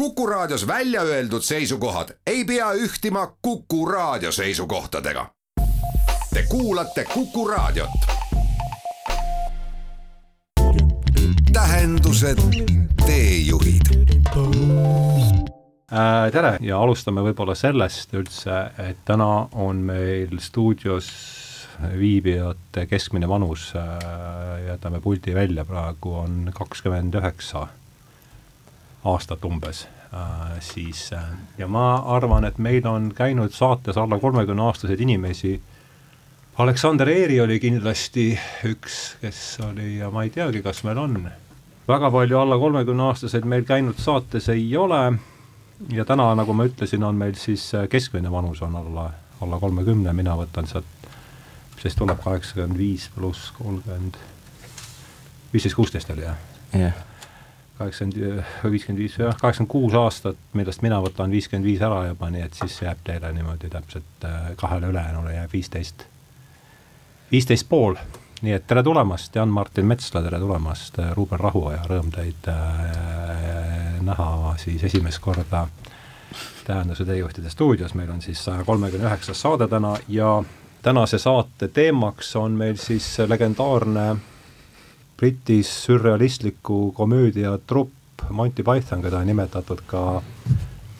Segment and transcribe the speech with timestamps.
[0.00, 5.26] Kuku Raadios välja öeldud seisukohad ei pea ühtima Kuku Raadio seisukohtadega.
[6.34, 7.90] Te kuulate Kuku Raadiot.
[11.52, 12.38] tähendused,
[13.06, 14.08] teejuhid
[15.92, 16.32] äh,.
[16.32, 21.10] tere ja alustame võib-olla sellest üldse, et täna on meil stuudios
[21.98, 27.66] viibijate keskmine vanus äh,, jätame puldi välja, praegu on kakskümmend üheksa
[29.04, 31.22] aastat umbes äh,, siis äh,
[31.58, 35.60] ja ma arvan, et meil on käinud saates alla kolmekümne aastaseid inimesi.
[36.60, 38.34] Aleksander Eeri oli kindlasti
[38.68, 41.30] üks, kes oli ja ma ei teagi, kas meil on.
[41.88, 45.18] väga palju alla kolmekümne aastaseid meil käinud saates ei ole.
[45.92, 50.12] ja täna, nagu ma ütlesin, on meil siis äh, keskmine vanus on alla, alla kolmekümne,
[50.12, 50.84] mina võtan sealt,
[51.80, 54.18] siis tuleb kaheksakümmend viis pluss kolmkümmend,
[55.52, 56.36] viisteist, kuusteist oli jah?
[56.72, 57.06] jah yeah
[57.80, 62.42] kaheksakümmend, viiskümmend viis, jah, kaheksakümmend kuus aastat, millest mina võtan viiskümmend viis ära juba, nii
[62.44, 66.04] et siis jääb teile niimoodi täpselt äh, kahele ülejäänule jääb viisteist,
[67.32, 67.96] viisteist pool.
[68.40, 74.54] nii et tere tulemast, Jan-Martin Metsla, tere tulemast, äh, Ruuben Rahuoja, rõõm teid äh, näha
[74.60, 75.68] siis esimest korda
[76.64, 80.42] Tähenduse teejuhtide stuudios, meil on siis saja kolmekümne üheksas saade täna ja
[80.82, 84.04] tänase saate teemaks on meil siis legendaarne
[85.20, 90.22] Briti sürrealistliku komöödia trupp Monty Python, keda on nimetatud ka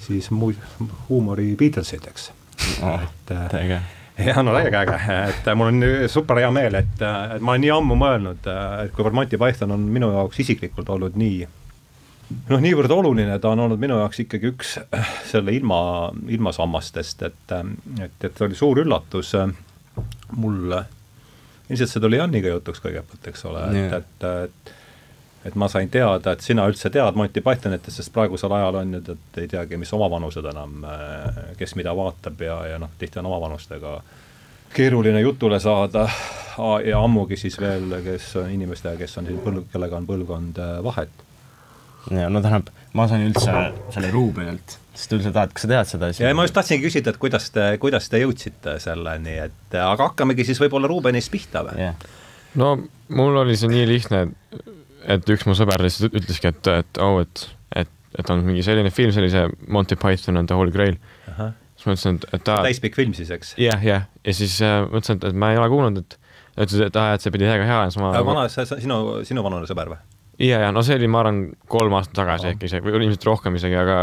[0.05, 0.53] siis mu-,
[1.09, 2.31] huumori Beatlesideks
[2.83, 3.01] oh,.
[3.01, 3.81] et äge
[4.21, 4.99] jah, no täiega äge,
[5.31, 8.51] et mul on super hea meel, et, et ma olen nii ammu mõelnud,
[8.85, 11.41] et kuivõrd Monty Python on minu jaoks isiklikult olnud nii
[12.51, 14.77] noh, niivõrd oluline, ta on olnud minu jaoks ikkagi üks
[15.31, 15.81] selle ilma,
[16.29, 17.59] ilmasammastest, et,
[18.05, 19.35] et, et oli suur üllatus
[20.37, 20.85] mulle
[21.71, 24.77] ilmselt see tuli Janniga jutuks kõigepealt, eks ole, et, et, et
[25.45, 29.07] et ma sain teada, et sina üldse tead Monty Pythonitest, sest praegusel ajal on nüüd,
[29.15, 30.83] et ei teagi, mis omavanused enam,
[31.57, 33.95] kes mida vaatab ja, ja noh, tihti on omavanustega
[34.75, 36.09] keeruline jutule saada.
[36.85, 41.25] Ja ammugi siis veel, kes on inimestega, kes on siin põlv, kellega on põlvkond vahet.
[42.11, 43.55] ja no tähendab, ma sain üldse
[43.95, 46.31] selle Ruubenilt sest üldse tahad, kas sa tead seda asja?
[46.31, 50.47] ja ma just tahtsingi küsida, et kuidas te, kuidas te jõudsite selleni, et aga hakkamegi
[50.49, 52.11] siis võib-olla Ruubenist pihta või yeah.?
[52.59, 52.75] no
[53.15, 54.25] mul oli see nii lihtne,
[55.15, 57.47] et üks mu sõber lihtsalt ütleski, et, et oh, et,
[57.85, 60.99] et, et on mingi selline film, sellise Monty Python and the Holy Grail.
[61.27, 63.55] siis ma ütlesin, et, et ta täispikk film siis, eks?
[63.59, 66.19] jah yeah,, jah yeah., ja siis äh, mõtlesin, et, ma ei ole kuulnud, et
[66.67, 69.01] ütles, et aa, et see pidi täiega hea ja siis ma aga vana, see sinu,
[69.27, 70.03] sinu vanune sõber või?
[70.41, 73.59] ja, ja no see oli, ma arvan, kolm aastat tagasi äkki isegi, või ilmselt rohkem
[73.61, 74.01] isegi, aga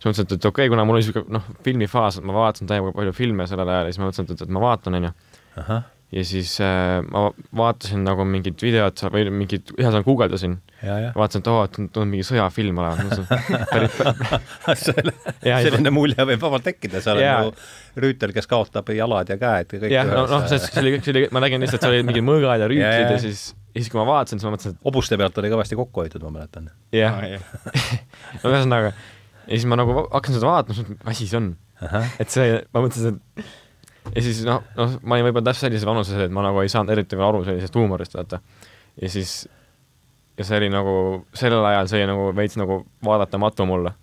[0.00, 2.68] siis mõtlesin, et, et okei okay,, kuna mul oli niisugune noh, filmifaas, et ma vaatasin
[2.70, 5.10] täiega palju filme sellel ajal ja siis ma mõtlesin, et, et ma vaatan, onju.
[6.16, 7.26] ja siis äh, ma
[7.60, 10.56] vaatasin nagu mingit videot või mingit, ühesõnaga guugeldasin.
[10.80, 12.80] vaatasin, et oo, et tundub mingi sõjafilm
[14.86, 15.14] selle,
[15.68, 17.36] selline mulje võib vabalt tekkida, seal ja.
[17.44, 19.96] on ju rüütel, kes kaotab jalad ja käed ja kõik.
[19.98, 22.64] jah, no noh, see, see oli, see oli, ma nägin lihtsalt, see oli mingid mõõgad
[22.64, 25.20] ja rüütlid ja, ja siis ja siis, kui ma vaatasin, siis ma mõtlesin, et hobuste
[25.20, 26.72] pealt oli kõvasti kokku hoitud, ma mäletan.
[26.96, 27.20] jah,
[28.40, 28.96] no ühesõnaga
[29.50, 31.50] ja siis ma nagu hakkasin seda vaatama, mis asi see on.
[32.22, 36.20] et see, ma mõtlesin, et ja siis noh, noh, ma olin võib-olla täpselt sellises vanuses,
[36.26, 38.40] et ma nagu ei saanud eriti veel aru sellisest huumorist, vaata.
[39.00, 39.42] ja siis,
[40.38, 40.94] ja see oli nagu,
[41.36, 43.94] sellel ajal see nagu veits nagu vaadatamatu mulle.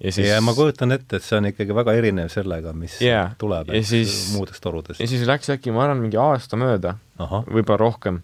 [0.00, 3.34] ja siis ja ma kujutan ette, et see on ikkagi väga erinev sellega, mis yeah.
[3.40, 5.02] tuleb siis, muudest torudest.
[5.02, 8.22] ja siis läks äkki, ma arvan, mingi aasta mööda, võib-olla rohkem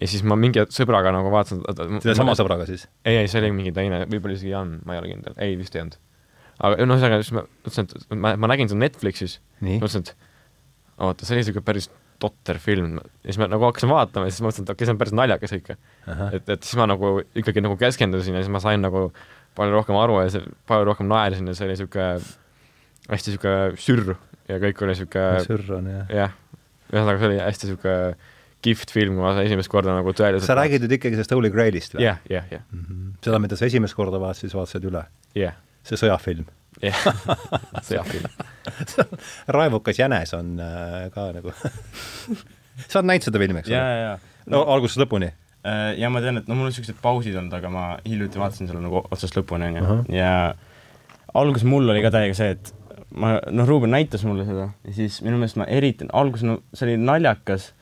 [0.00, 1.62] ja siis ma mingi sõbraga nagu vaatasin
[2.04, 2.86] selle sama sõbraga siis?
[3.04, 5.76] ei, ei, see oli mingi teine, võib-olla isegi Jan, ma ei ole kindel, ei vist
[5.76, 5.98] ei olnud.
[6.58, 10.14] aga noh, ühesõnaga siis ma mõtlesin, et ma, ma nägin seda Netflixis, mõtlesin, et
[10.96, 11.88] oota, see oli niisugune päris
[12.20, 14.96] totter film ja siis ma nagu hakkasin vaatama ja siis mõtlesin, et okei okay,, see
[14.96, 15.76] on päris naljakas ikka.
[16.32, 19.10] et, et siis ma nagu ikkagi nagu keskendusin ja siis ma sain nagu
[19.56, 22.08] palju rohkem aru ja see, palju rohkem naersin ja see oli niisugune
[23.10, 24.16] hästi niisugune sürr
[24.48, 26.16] ja kõik oli niisugune sürr on jah.
[26.22, 26.40] jah,
[26.92, 28.34] ühesõnaga see oli hästi niisugune
[28.64, 31.96] kihvt film, kui ma esimest korda nagu tõeliselt sa räägid nüüd ikkagi sellest Holy Grailist
[31.96, 32.06] või?
[32.06, 32.64] jah, jah, jah.
[32.72, 33.16] Mhm.
[33.24, 35.04] seda, mida sa esimest korda vaatasid, siis vaatasid üle?
[35.36, 35.58] jah yeah..
[35.86, 36.48] see sõjafilm?
[36.82, 37.02] jah,
[37.88, 38.30] sõjafilm
[39.56, 41.54] raevukas jänes on äh, ka nagu
[42.90, 43.76] sa oled näinud seda filmi, eks ole?
[43.78, 44.46] jaa, jaa, jaa.
[44.52, 45.30] no algusest lõpuni?
[45.66, 48.70] Äh, ja ma tean, et no mul on niisugused pausid olnud, aga ma hiljuti vaatasin
[48.70, 50.32] selle nagu otsast lõpuni, on ju, ja
[51.36, 52.72] alguses mul oli ka täiega see, et
[53.16, 56.90] ma, noh, Ruuben näitas mulle seda ja siis minu meelest ma eriti, alguses no see
[56.90, 57.72] oli naljakas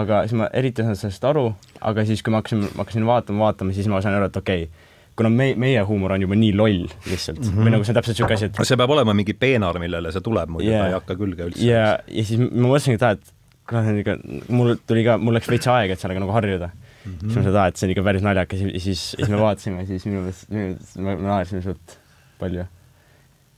[0.00, 1.46] aga siis ma eriti ei saanud sellest aru,
[1.90, 4.66] aga siis, kui ma hakkasin, ma hakkasin vaatama, vaatama, siis ma sain aru, et okei
[4.66, 7.64] okay,, kuna me, meie huumor on juba nii loll lihtsalt mm, -hmm.
[7.64, 10.24] või nagu see on täpselt niisugune asi, et see peab olema mingi peenar, millele see
[10.24, 10.84] tuleb, muidu yeah.
[10.84, 11.64] ta ei hakka külge üldse.
[11.64, 13.32] ja, ja siis ma mõtlesingi, et aa, et
[13.66, 14.16] kurat, see on ikka,
[14.58, 17.12] mul tuli ka, mul läks veits aega, et sellega nagu harjuda mm.
[17.12, 17.18] -hmm.
[17.24, 19.92] siis ma mõtlesin, et see on ikka päris naljakas ja siis, siis me vaatasime ja
[19.92, 22.00] siis minu meelest, minu meelest me naersime suht
[22.42, 22.68] palju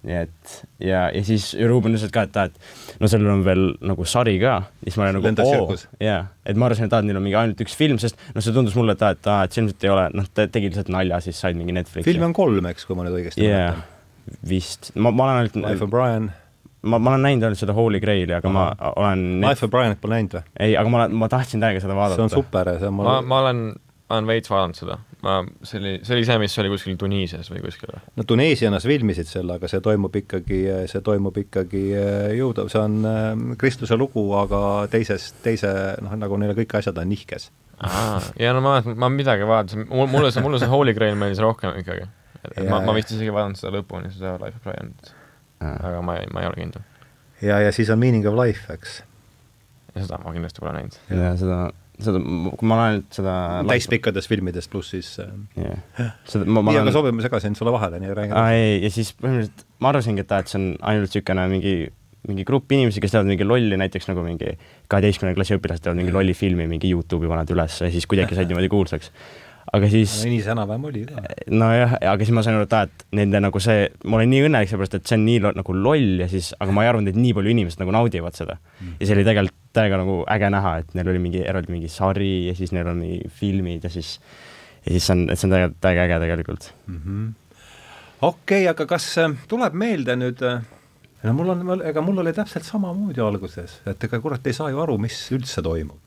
[0.06, 0.53] nii et
[0.85, 4.37] ja, ja siis Ruuben ütles ka, et aa, et no sellel on veel nagu sari
[4.39, 7.19] ka, siis ma olin nagu Lendas oo, jaa, et ma arvasin, et aa, et neil
[7.19, 9.55] on mingi ainult üks film, sest noh, see tundus mulle, et aa, et aa, et
[9.55, 12.06] see ilmselt ei ole, noh, ta tegi lihtsalt nalja, siis said mingi Netflixi.
[12.06, 13.83] filme on kolm, eks, kui ma nüüd õigesti yeah,,
[14.47, 16.31] vist, ma, ma olen Life ainult, of Brian.
[16.87, 20.21] ma, ma olen näinud ainult seda Holy Graili, aga ma olen Life of Brianit pole
[20.21, 20.47] näinud või?
[20.62, 22.31] ei, aga ma olen, ma tahtsin täiega seda see on vaadata.
[22.39, 23.67] super ja see on ma, mul, ma olen,
[24.06, 25.03] ma olen veits vaadanud seda.
[25.23, 28.03] Ma, see oli, see oli see, mis oli kuskil Tuneesias või kuskil või?
[28.19, 30.61] no Tuneesianas filmisid selle, aga see toimub ikkagi,
[30.91, 33.25] see toimub ikkagi äh, jõuda, see on äh,
[33.61, 34.61] kristluse lugu, aga
[34.93, 35.73] teises, teise,
[36.05, 37.50] noh, nagu neile kõik asjad on nihkes.
[38.43, 41.81] ja no ma, ma midagi vaatasin, mul, mulle see, mulle see Holy Grail meeldis rohkem
[41.82, 42.06] ikkagi.
[42.69, 45.12] ma, ma vist isegi vaadanud seda lõpuni, seda Life of Brianit.
[45.59, 46.87] aga ma ei, ma ei ole kindel.
[47.43, 49.00] ja, ja siis on Meaning of Life, eks.
[49.99, 50.99] seda ma kindlasti pole näinud.
[51.11, 51.61] ja seda,
[52.03, 53.35] seda, kui ma olen seda
[53.69, 57.75] täispikkades filmides, pluss siis äh, jah, seda ma, ma nii, aga olen soovime segasin sulle
[57.75, 61.09] vahele, nii räägi aa ei, ja siis põhimõtteliselt ma arvasingi, et et see on ainult
[61.09, 61.75] niisugune mingi
[62.29, 64.55] mingi grupp inimesi, kes teevad mingi lolli, näiteks nagu mingi
[64.91, 68.49] kaheteistkümnenda klassi õpilased teevad mingi lolli filmi, mingi Youtube'i panevad üles ja siis kuidagi said
[68.51, 69.12] niimoodi kuulsaks.
[69.73, 71.23] aga siis no nii see enam-vähem oli ka.
[71.53, 74.47] nojah, aga siis ma sain aru, et aa, et nende nagu see, ma olen nii
[74.49, 77.12] õnnelik seepärast, et see on nii lo, nagu loll ja siis, aga ma ei arvanud,
[77.12, 78.59] et nii palju inimesed nagu naudivad seda.
[78.91, 82.49] ja see oli tegelikult täiega nagu äge näha, et neil oli mingi eraldi mingi sari
[82.49, 84.17] ja siis neil on mingi filmid ja siis,
[84.85, 86.73] ja siis see on, et see on tegelikult täiega äge tegelikult.
[88.21, 90.61] okei okay,, aga kas äh, tuleb meelde nüüd äh,
[91.23, 94.83] no mul on, ega mul oli täpselt samamoodi alguses, et ega kurat ei saa ju
[94.85, 95.99] aru, mis üldse toimub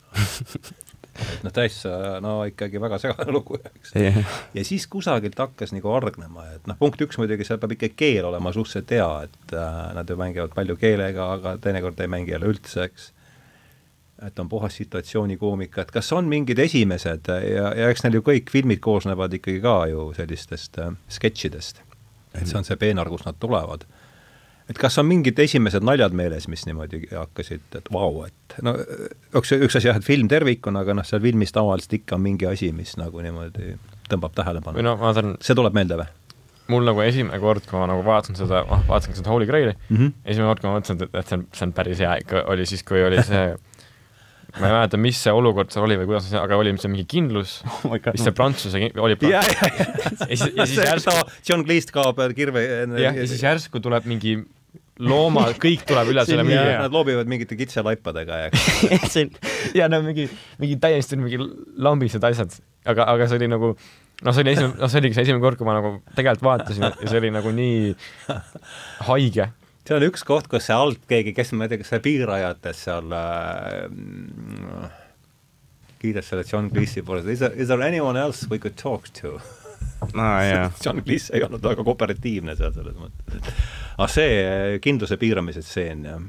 [1.21, 4.19] et noh, täitsa no ikkagi väga segane lugu, eks jah,
[4.55, 8.27] ja siis kusagilt hakkas nagu hargnema, et noh, punkt üks muidugi, seal peab ikka keel
[8.29, 12.51] olema suhteliselt hea, et äh, nad ju mängivad palju keelega, aga teinekord ei mängi jälle
[12.53, 13.11] üldse, eks.
[14.27, 18.51] Et on puhas situatsioonikoomika, et kas on mingid esimesed ja, ja eks neil ju kõik
[18.53, 21.81] filmid koosnevad ikkagi ka ju sellistest äh, sketšidest.
[22.37, 23.83] et see on see peenar, kust nad tulevad.
[24.69, 28.75] et kas on mingid esimesed naljad meeles, mis niimoodi hakkasid, et vau, et no
[29.33, 32.47] üks, üks asi jah, et film tervikuna, aga noh, seal filmis tavaliselt ikka on mingi
[32.47, 33.75] asi, mis nagu niimoodi
[34.11, 36.09] tõmbab tähelepanu no ma vaatan, see tuleb meelde või
[36.71, 39.97] mul nagu esimene kord, kui ma nagu vaatasin seda, noh, vaatasin seda Holy Graili mm?
[39.97, 40.13] -hmm.
[40.25, 42.69] esimene kord, kui ma mõtlesin, et, et see on, see on päris hea ikka, oli
[42.69, 43.43] siis, kui oli see
[44.59, 47.07] ma ei mäleta, mis see olukord seal oli või kuidas see, aga oli see mingi
[47.09, 49.91] kindlus oh vist see prantsuse oli ja, prants- ja, ja,
[50.31, 51.15] ja siis, ja siis järsku
[51.47, 54.39] John Cleese kaob kirve jah, ja siis järsku tuleb mingi
[55.01, 56.75] looma, kõik tuleb üle selle hea.
[56.83, 58.51] Nad loobivad mingite kitselaipadega ja
[59.79, 60.27] ja no mingi,
[60.61, 61.39] mingi täiesti mingi
[61.81, 62.53] lambised asjad,
[62.85, 65.59] aga, aga see oli nagu noh, see oli esimene, noh, see oligi see esimene kord,
[65.59, 67.95] kui ma nagu tegelikult vaatasin ja see oli nagu nii
[69.09, 69.49] haige.
[69.87, 72.83] See on üks koht, kus see alt keegi, kes ma ei tea, kas see piirajates
[72.87, 73.87] seal äh,
[76.01, 79.39] kiidas selle John Cleese'i poole, is there, is there anyone else we could talk to?
[80.17, 83.53] aa jaa, John Cleese ei olnud väga kooperatiivne seal selles mõttes.
[83.97, 86.21] aga see äh, kindluse piiramise stseen jah,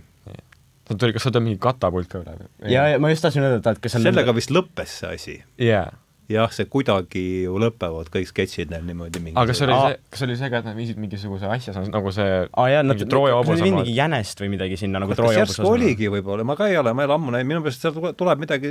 [0.89, 2.49] seal tuli, kas seal tuli mingi katapult ka üle?
[2.69, 5.37] ja, ja ma just tahtsin öelda, et kas sellega vist lõppes see asi.
[5.69, 5.87] jaa.
[6.33, 9.87] jah, see kuidagi ju lõpevad kõik sketšid neil niimoodi mingi aga kas see oli Aa.
[9.93, 12.85] see, kas see oli see ka, et nad viisid mingisuguse asja, nagu see aa jaa,
[12.87, 16.79] nad, viisid mingi jänest või midagi sinna nagu Trooja hobuse oligi võib-olla, ma ka ei
[16.81, 18.71] ole, ma ei ole ammu näinud, minu meelest seal tule- tuleb midagi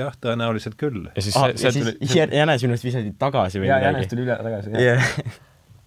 [0.00, 1.08] jah, tõenäoliselt küll.
[1.14, 4.14] ja siis see, ja see siis jänes minu arust visati tagasi või jaa, jänes midagi.
[4.14, 5.10] tuli üle tagasi, jah.
[5.18, 5.42] jah,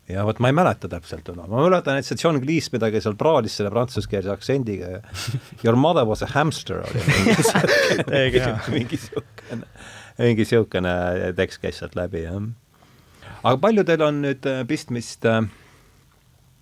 [0.08, 3.18] ja vot ma ei mäleta täpselt enam, ma mäletan, et see John Cleese midagi seal
[3.20, 5.02] praalis selle prantsuskeelse aktsendiga ja
[5.66, 7.04] Your mother was a hamster oli
[8.76, 9.68] mingi siukene,
[10.18, 10.94] mingi siukene
[11.38, 12.42] tekst käis sealt läbi, jah.
[13.44, 15.44] aga palju teil on nüüd äh, pistmist äh,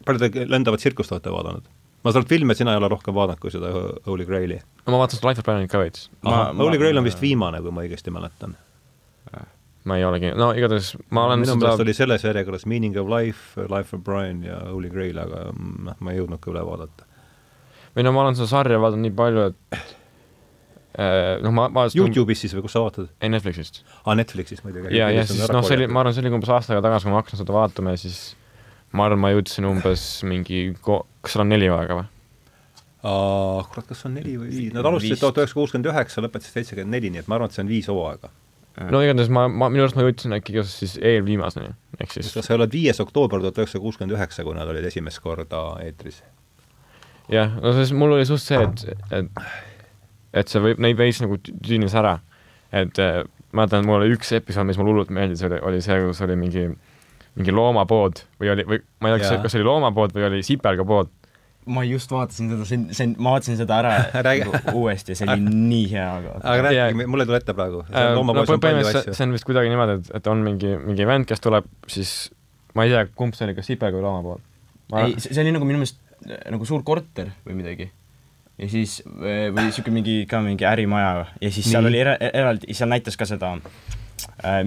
[0.06, 1.66] palju te lendavat tsirkust olete vaadanud?
[2.06, 3.72] ma saan aru, et filme sina ei ole rohkem vaadanud kui seda
[4.06, 4.60] Holy Graili.
[4.86, 6.10] no ma vaatasin seda Life of Brianit ka veits.
[6.28, 8.56] Ma- Holy Grail on vist viimane, kui ma õigesti mäletan.
[9.86, 12.96] ma ei ole kindel, no igatahes ma olen minu seda meelest oli selles järjekorras Meaning
[12.98, 16.50] of Life, Life of Brian ja Holy Grail, aga mm, noh, ma ei jõudnud ka
[16.54, 17.06] üle vaadata.
[17.98, 19.84] või no ma olen seda sarja vaadanud nii palju, et äh,
[20.96, 23.12] noh, ma, ma Youtube'is siis või kus sa vaatad?
[23.20, 23.84] ei Netflixist.
[24.06, 24.96] aa, Netflixis muidugi.
[24.96, 27.16] ja, ja siis noh, see oli, ma arvan, see oli umbes aasta aega tagasi, kui
[27.16, 28.20] ma hakkasin seda vaatama ja siis
[28.96, 32.12] ma arvan, ma jõudsin umbes mingi ko-, kas seal on neli hooaega või?
[33.06, 37.12] kurat, kas on neli või viis, nad alustasid tuhat üheksasada kuuskümmend üheksa, lõpetasid seitsekümmend neli,
[37.14, 38.32] nii et ma arvan, et see on viis hooaega.
[38.90, 42.50] no igatahes ma, ma, minu arust ma jõudsin äkki kas siis eelviimaseni, ehk siis kas
[42.50, 46.24] see oled viies oktoober tuhat üheksasada kuuskümmend üheksa, kui nad olid esimest korda eetris?
[47.30, 49.46] jah, no siis mul oli suht see, et, et
[50.36, 52.18] et see võib, neid veits nagu tü- tüünis ära.
[52.76, 56.00] et äh, ma mäletan, mul oli üks episood, mis mulle hullult meeldis, oli, oli see,
[56.04, 56.68] kus oli mingi
[57.36, 60.42] mingi loomapood või oli, või ma ei tea, kas see, kas oli loomapood või oli
[60.46, 61.12] sipelgapood.
[61.76, 65.28] ma just vaatasin seda, see on, see on, ma vaatasin seda ära nagu uuesti, see
[65.28, 67.84] oli nii hea, aga aga rääkige, mul ei tule ette praegu.
[67.90, 69.18] Äh, no põhimõtteliselt see.
[69.18, 72.16] see on vist kuidagi niimoodi, et, et on mingi, mingi vend, kes tuleb siis
[72.78, 74.44] ma ei tea, kumb see oli, kas Sipelga või Looma pool.
[75.02, 76.00] ei, see oli nagu minu meelest
[76.30, 77.90] äh, nagu suur korter või midagi.
[78.58, 81.26] Ja siis äh, või siuke mingi ka mingi ärimaja.
[81.42, 83.56] Ja siis seal oli era- eraldi, seal näitas ka seda,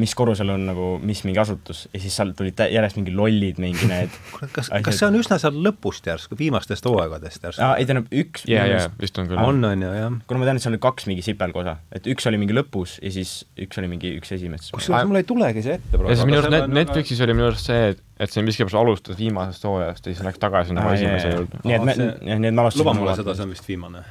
[0.01, 3.89] mis korrusel on nagu, mis mingi asutus ja siis seal tulid järjest mingi lollid mingi
[3.91, 4.15] need.
[4.57, 7.69] kas, kas see on üsna seal lõpust järsku, viimastest hooaegadest järsku?
[7.77, 8.47] ei tähendab üks.
[8.49, 9.43] jaa, jaa, vist on küll.
[9.43, 10.17] on, on ju, jah.
[10.31, 12.97] kuna ma tean, et seal oli kaks mingi sipelga osa, et üks oli mingi lõpus
[13.05, 14.73] ja siis üks oli mingi üks esimest.
[14.73, 17.69] kusjuures mul ei tulegi see ette ja siis minu arust Net-, Netflixis oli minu arust
[17.69, 21.65] see, et, et see miskipärast alustas viimasest hooajast ja siis läks tagasi nagu esimese juurde.
[21.69, 22.87] nii et me, nii et me alustasime.
[22.87, 24.07] luba mulle seda, see on vist viimane.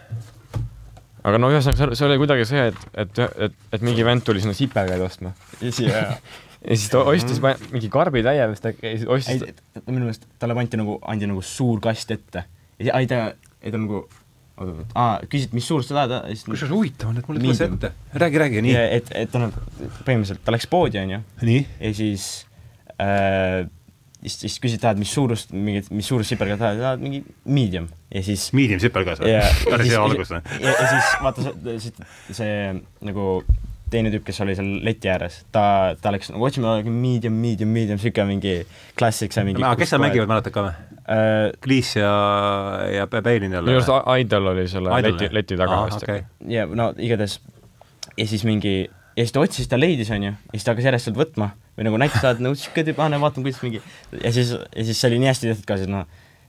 [1.27, 4.55] Aga no ühesõnaga, see, oli kuidagi see, et, et, et, et mingi vend tuli sinna
[4.57, 7.71] sipelgaid ostma ja siis ta ostis mm -hmm.
[7.71, 11.41] mingi karbitäie vist äkki ja siis ei ostis, minu meelest talle pandi nagu, andi nagu
[11.41, 12.43] suur kast ette.
[12.79, 14.07] ja ei ta, ei ta nagu,
[14.57, 17.55] oot-oot, aa, küsid, mis suurust sa tahad, siis kusjuures huvitav on, et mul ei tule
[17.55, 17.91] see ette.
[18.13, 19.65] räägi, räägi, nii et, et ta nagu,
[20.03, 21.65] põhimõtteliselt ta läks poodi, onju, nii?
[21.79, 22.47] ja siis
[23.01, 23.67] äh,
[24.27, 28.23] siis, siis küsid, tahad, mis suurust, mingit, mis suurust sipelga tahad, tahad mingi medium ja
[28.25, 29.33] siis Medium sipelgas või
[29.71, 30.43] päris siis hea algus või?
[30.63, 32.59] ja, siis vaata see, see, see
[33.07, 33.29] nagu
[33.91, 37.99] teine tüüp, kes oli seal leti ääres, ta, ta läks nagu otsima medium, medium, medium,
[38.01, 38.57] siuke mingi
[38.99, 40.73] klassik, see mingi kes seal mängivad, mäletad ka või?
[41.07, 41.53] äh,?
[41.63, 42.11] Kliis ja,
[42.91, 46.25] ja Beilin jälle minu arust A- Idol oli selle Idol, leti leti taga vist okei.
[46.25, 46.51] äkki.
[46.51, 47.39] ja no igatahes
[48.17, 51.09] ja siis mingi ja siis ta otsis, ta leidis, onju, ja siis ta hakkas järjest
[51.09, 53.81] sealt võtma või nagu näitas, et nagu siuke tüüp, aa, näe, vaatame, kuidas mingi
[54.23, 56.07] ja siis, ja siis see oli nii hästi tehtud ka, siis noh,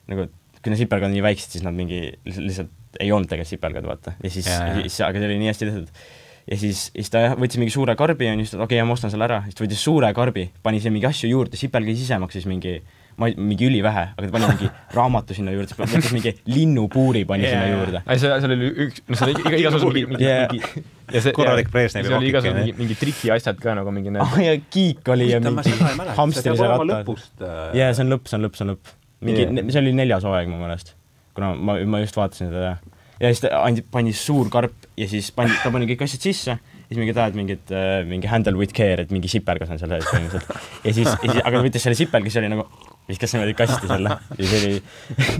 [0.09, 3.87] nagu kui need sipelgad on nii väiksed, siis nad mingi lihtsalt, ei olnud tegelikult sipelgad,
[3.89, 6.01] vaata, ja siis, siis, aga see oli nii hästi tehtud.
[6.49, 9.13] Ja siis, siis ta võttis mingi suure karbi onju, siis ta okei okay,, ma ostan
[9.13, 12.49] selle ära, siis ta võttis suure karbi, pani siia mingi asju juurde, sipelga ise maksis
[12.49, 12.79] mingi
[13.19, 17.25] ma ei, mingi ülivähe, aga ta pani mingi raamatu sinna juurde, siis võttis mingi linnupuuri
[17.29, 17.65] pani yeah.
[17.65, 18.03] sinna juurde.
[18.05, 20.85] ei, see, seal oli üks, noh, seal oli iga, igasugused mingi, mingi mingi
[21.17, 24.55] ja see Korralik Brežnevi rokike, igasugused mingi, mingi trikiasjad ka nagu mingi need ah ja
[24.77, 25.75] kiik oli ja mingi
[26.19, 26.93] hamstrise rattad.
[26.93, 27.35] lõpust.
[27.79, 28.95] jaa, see on lõpp, see on lõpp, see on lõpp.
[29.27, 30.95] mingi yeah., see oli neljas hooaeg mu meelest.
[31.39, 32.77] kuna ma, ma just vaatasin seda
[33.19, 36.59] ja siis ta andi, pani suur karp ja siis pani, ta pani kõik asjad sisse
[36.89, 40.09] siis mingi tahad mingit äh,, mingi handle with care, et mingi sipelgas on seal sees
[40.09, 40.69] põhimõtteliselt.
[40.85, 42.67] ja siis, ja siis, aga ta võttis selle sipelga, siis oli nagu,
[43.09, 44.83] viskas niimoodi kasti selle ja see oli,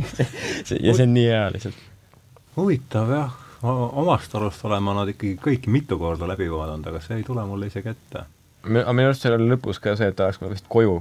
[0.89, 1.85] ja see on nii hea lihtsalt.
[2.57, 7.21] huvitav jah, omast arust olen ma nad ikkagi kõik mitu korda läbi vaadanud, aga see
[7.21, 8.25] ei tule mulle isegi ette.
[8.69, 10.99] aga minu arust seal oli lõpus ka see, et ta läks vist koju.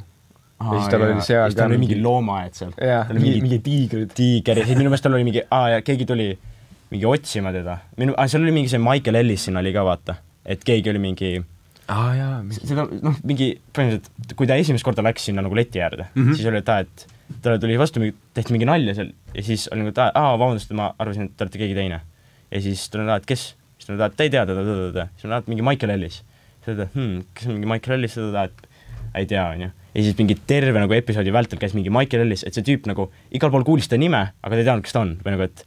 [0.64, 2.72] ja siis tal oli seal tal oli mingi loomaaed seal.
[2.78, 4.16] tal oli mingi, mingi tiigrid.
[4.16, 6.32] tiiger ja siis minu meelest tal oli mingi, aa ja keegi tuli
[6.92, 7.82] mingi otsima teda.
[8.00, 11.02] minu, aa seal oli mingi see Michael Ellis siin oli ka vaata, et keegi oli
[11.04, 11.32] mingi,
[11.92, 16.08] aa jaa, seda noh, mingi põhimõtteliselt, kui ta esimest korda läks sinna nagu leti äärde
[16.08, 16.24] mm.
[16.24, 16.40] -hmm.
[16.40, 17.08] siis oli, et aa, et
[17.44, 18.04] talle tuli vastu,
[18.36, 21.48] tehti mingi nalja seal ja siis oli nagu, et aa, vabandust, ma arvasin, et te
[21.48, 22.02] olete keegi teine.
[22.52, 25.26] ja siis ta oli, et kes, siis ta oli, et te ei tea teda, siis
[25.26, 26.22] ta oli, et mingi Michael Ellis.
[26.22, 28.68] siis ta oli, et hmm, kes on mingi Michael Ellis, seda ta, et
[29.18, 29.72] ei tea, onju.
[29.94, 33.10] ja siis mingi terve nagu episoodi vältel käis mingi Michael Ellis, et see tüüp nagu
[33.36, 35.66] igal pool kuulis ta nime, aga ta ei teadnud, kes ta on või nagu, et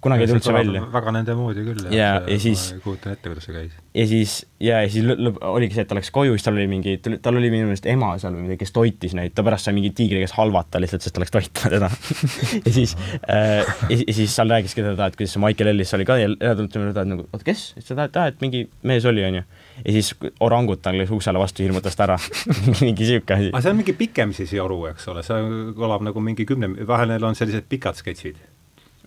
[0.00, 0.82] kunagi ei tulnud see välja.
[0.92, 1.82] väga nende moodi küll.
[1.92, 3.72] Jaa, ja siis- ma ei kujuta ette, kuidas see käis.
[3.94, 5.04] ja siis, ja, ja siis
[5.40, 8.12] oligi see, et ta läks koju, siis tal oli mingi, tal oli minu meelest ema
[8.22, 11.16] seal või midagi, kes toitis neid, ta pärast sai mingi tiigri käes halvata lihtsalt, sest
[11.16, 11.90] ta läks toitma teda.
[12.66, 12.96] ja siis
[13.28, 16.30] äh,, ja, ja siis seal rääkiski teda, et kuidas see Michael Ellis oli ka ja
[16.30, 17.66] ja ta ütles talle nagu, oota, kes?
[17.76, 19.42] siis ta tahab, et aa, et mingi mees oli, onju.
[19.84, 22.18] ja siis orangutan läks uksele vastu, hirmutas ta ära.
[22.84, 23.62] mingi siuke asi aga.
[23.64, 25.40] see on mingi pikem siis joru, eks ole, see
[25.76, 28.40] kõlab nagu mingi kümne, vahel neil on sellised pikad sketšid.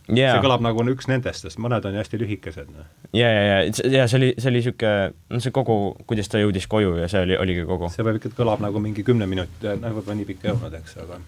[0.10, 2.72] Jaa see, kõlab nagu on üks nendest, sest mõned on ju hästi lühikesed.
[3.16, 3.58] ja, ja, ja,
[3.94, 4.92] ja see oli, see oli siuke,
[5.32, 5.78] no see kogu,
[6.10, 7.90] kuidas ta jõudis koju ja see oli, oligi kogu.
[7.94, 10.98] see võib ikka, kõlab nagu mingi kümne minuti, noh, võib-olla nii pikk ei olnud, eks,
[11.04, 11.20] aga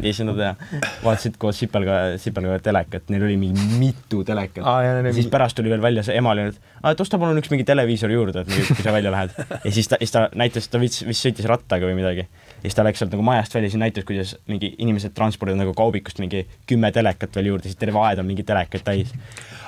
[0.00, 0.80] ei, seda teha.
[1.04, 5.72] vaatasid koos Sipelga, Sipelga telekat, neil oli mingi mitu telekat ja siis mingi- pärast tuli
[5.72, 6.48] veel välja see ema oli
[6.86, 9.34] et osta palun üks mingi televiisor juurde, et mingi, kui sa välja lähed.
[9.64, 12.26] ja siis ta, siis ta näitas, ta vist, vist sõitis rattaga või midagi.
[12.28, 15.74] ja siis ta läks sealt nagu majast välja, siis näitas, kuidas mingi inimesed transpordivad nagu
[15.78, 19.12] kaubikust mingi kümme telekat veel juurde, siis terve aed on mingi telekaid täis.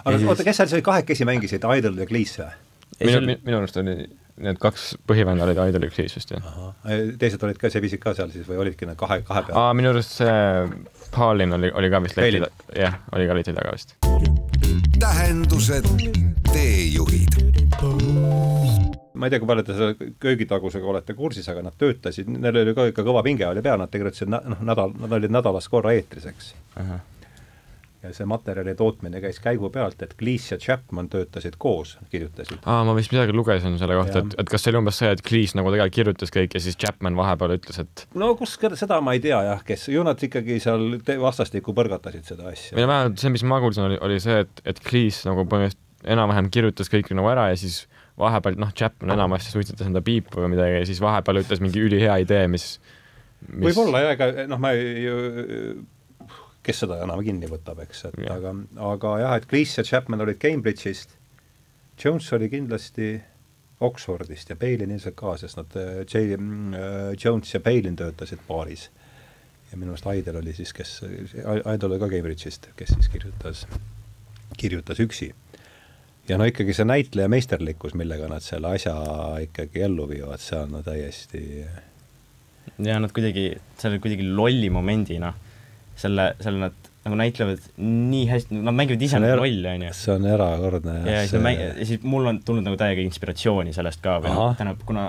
[0.04, 3.10] aga oota, kes seal siis kahekesi mängisid, Idol ja Cleese või?
[3.10, 3.96] minu, minu arust oli
[4.40, 6.46] need kaks põhivända olid Idoli kriis vist jah.
[7.20, 9.58] teised olid ka, sebisid ka seal siis või olidki need kahe, kahe peal?
[9.58, 10.36] aa, minu arust see
[11.14, 13.96] Paulin oli, oli ka vist leti Paulin., jah, oli ka leti taga vist.
[15.00, 15.90] tähendused,
[16.52, 17.32] teejuhid
[19.20, 22.74] ma ei tea, kui palju te selle köögitagusega olete kursis, aga nad töötasid, neil oli
[22.76, 25.92] ka ikka kõva pinge oli peal, nad tegutsesid na- noh, nädal, nad olid nädalas korra
[25.96, 26.54] eetris, eks.
[28.02, 32.62] Ja see materjali tootmine käis käigu pealt, et Cleese ja Chapman töötasid koos, kirjutasid.
[32.64, 35.22] aa, ma vist midagi lugesin selle kohta, et, et kas see oli umbes see, et
[35.26, 39.16] Cleese nagu tegelikult kirjutas kõik ja siis Chapman vahepeal ütles, et no kus, seda ma
[39.16, 42.78] ei tea jah, kes, ju nad ikkagi seal vastastikku põrgatasid seda või asja.
[42.78, 46.48] no vähemalt see, mis ma kuulsin, oli, oli see, et, et Cleese nagu põhimõtteliselt enam-vähem
[46.48, 47.82] kirjutas kõik nagu ära ja siis
[48.20, 52.16] vahepeal noh, Chapman enamasti suitsetas enda piipu või midagi ja siis vahepeal ütles mingi ülihea
[52.24, 52.78] idee, mis
[53.48, 55.16] võib-olla jah, ega noh, ma ei ju
[56.66, 58.36] kes seda enam kinni võtab, eks, et ja.
[58.36, 58.52] aga,
[58.92, 61.16] aga jah, et Cleese ja Chapman olid Cambridge'ist,
[62.00, 63.14] Jones oli kindlasti
[63.84, 68.90] Oxfordist ja Palin ilmselt ka, sest nad äh,, J äh,, Jones ja Palin töötasid paaris.
[69.70, 70.98] ja minu arust Aidel oli siis, kes,
[71.44, 73.66] Aidel oli ka Cambridge'ist, kes siis kirjutas,
[74.60, 75.32] kirjutas üksi.
[76.28, 78.96] ja no ikkagi see näitleja meisterlikkus, millega nad selle asja
[79.48, 81.64] ikkagi ellu viivad, see on no täiesti
[82.84, 85.46] ja nad kuidagi, selle kuidagi lolli momendina noh
[85.96, 89.94] selle, selle nad nagu näitlevad nii hästi, nad mängivad ise nagu rolli, on ju.
[89.96, 91.08] see on erakordne jah.
[91.14, 94.52] ja siis mäng-, ja siis mul on tulnud nagu täiega inspiratsiooni sellest ka või noh,
[94.58, 95.06] tähendab, kuna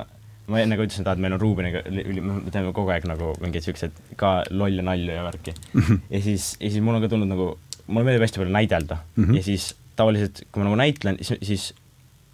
[0.51, 4.00] ma enne ka ütlesin, et meil on Ruubeniga, me teeme kogu aeg nagu mingeid siukseid
[4.19, 5.53] ka lolle nalju ja värki.
[5.73, 6.01] -hmm.
[6.09, 7.51] ja siis, ja siis mul on ka tulnud nagu,
[7.88, 9.38] mulle meeldib hästi palju näidelda mm -hmm.
[9.38, 11.73] ja siis tavaliselt, kui ma nagu näitlen, siis, siis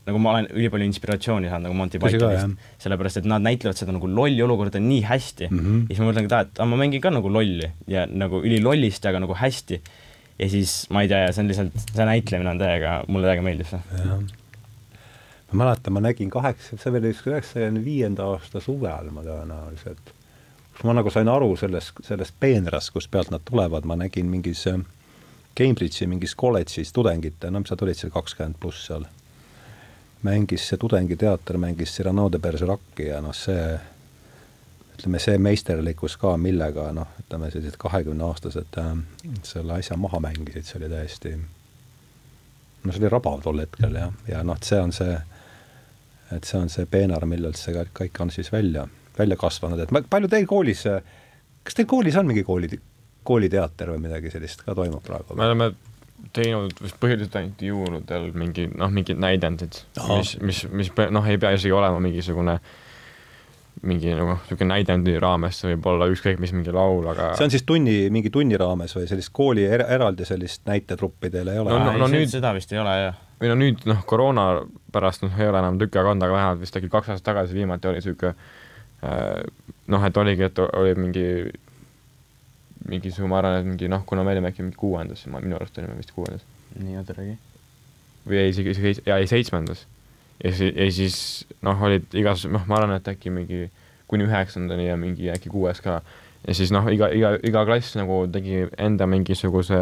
[0.08, 4.08] nagu ma olen ülipalju inspiratsiooni saanud nagu Monty Pythonist, sellepärast et nad näitlevad seda nagu
[4.08, 5.82] lolli olukorda nii hästi mm -hmm.
[5.90, 9.06] ja siis ma mõtlen ka, et aa, ma mängin ka nagu lolli ja nagu ülilollist,
[9.06, 9.82] aga nagu hästi.
[10.40, 13.68] ja siis ma ei tea, see on lihtsalt, see näitlemine on täiega, mulle täiega meeldib
[13.68, 13.80] see.
[15.52, 20.14] ma mäletan, ma nägin kaheksa, see oli vist üheksakümne viienda aasta suvel ma tõenäoliselt,
[20.72, 24.68] kus ma nagu sain aru sellest, sellest peenrast, kust pealt nad tulevad, ma nägin mingis
[25.58, 29.08] Cambridge'i mingis kolledžis tudengite, no mis nad olid seal kakskümmend pluss seal
[30.24, 33.78] mängis see tudengiteater, mängis Cyrano de Bergerac'i ja noh, see
[34.98, 38.92] ütleme, see meisterlikkus ka, millega noh, ütleme sellised kahekümneaastased äh,
[39.46, 41.36] selle asja maha mängisid, see oli täiesti,
[42.84, 45.18] no see oli rabav tol hetkel jah, ja noh, see on see,
[46.34, 50.02] et see on see peenar, millelt see kõik on siis välja, välja kasvanud, et ma,
[50.02, 50.86] palju teil koolis,
[51.64, 52.72] kas teil koolis on mingi kooli,
[53.28, 55.38] kooliteater või midagi sellist ka toimub praegu?
[55.38, 55.72] me oleme
[56.34, 61.54] teinud vist põhiliselt ainult jõuludel mingi noh, mingid näidendid, mis, mis, mis noh, ei pea
[61.58, 62.58] isegi olema mingisugune
[63.86, 67.54] mingi nagu niisugune näidendi raames, see võib olla ükskõik mis mingi laul, aga see on
[67.54, 71.58] siis tunni, mingi tunni raames või sellist kooli er eraldi sellist näitetruppi ei ole?
[71.70, 73.20] no, no, no nüüd seda vist ei ole, jah.
[73.42, 74.48] või no nüüd noh, koroona
[74.94, 77.58] pärast noh, ei ole enam tükk aega olnud, aga vähemalt vist äkki kaks aastat tagasi
[77.58, 79.46] viimati oli niisugune äh,
[79.94, 81.28] noh, et oligi, et oli mingi
[82.86, 85.78] mingisugune, ma arvan, et mingi noh, kuna me olime äkki mingi kuuendas, ma, minu arust
[85.82, 86.46] olime vist kuuendas.
[86.78, 87.38] nii, oota räägi.
[88.28, 89.86] või ei, isegi, isegi, jaa, ei seitsmendas.
[90.44, 91.18] ja siis, ja siis
[91.66, 93.68] noh, olid igas-, noh, ma arvan, et äkki mingi
[94.08, 96.02] kuni üheksandani ja mingi äkki kuues ka.
[96.48, 99.82] ja siis noh, iga, iga, iga klass nagu tegi enda mingisuguse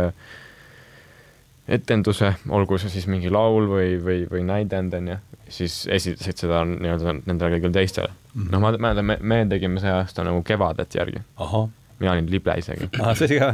[1.65, 5.15] etenduse, olgu see siis mingi laul või, või, või näidend, on ju,
[5.49, 8.41] siis esitasid seda nii-öelda nendele kõigile teistele mm.
[8.41, 8.51] -hmm.
[8.53, 11.25] noh, ma mäletan, me, me tegime see aasta nagu Kevadet järgi.
[11.41, 11.65] ahah
[11.99, 12.89] mina olin lible isegi.
[12.99, 13.51] aa, see oli ka,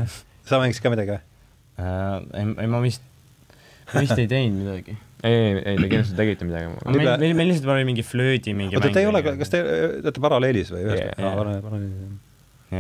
[0.47, 2.17] sa mängisid ka midagi või uh,?
[2.37, 3.05] ei, ei ma vist,
[3.91, 4.97] ma vist ei teinud midagi.
[5.21, 6.73] ei, ei, ei, te kindlasti tegite midagi.
[6.87, 9.61] meil, meil, meil lihtsalt oli mingi flöödi mingi oota, te ei ole, kas te
[10.01, 11.37] olete paralleelis või ühes yeah,?
[11.37, 12.17] paralleelis.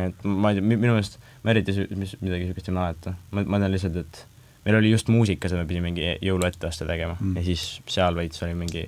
[0.01, 3.15] et ma ei tea, minu meelest ma eriti mis, midagi niisugust ei mäleta.
[3.31, 4.25] ma, ma tean lihtsalt, et
[4.65, 7.39] meil oli just muusikas ja me pidime mingi jõuluetteaste tegema mm.
[7.39, 8.85] ja siis seal veits oli mingi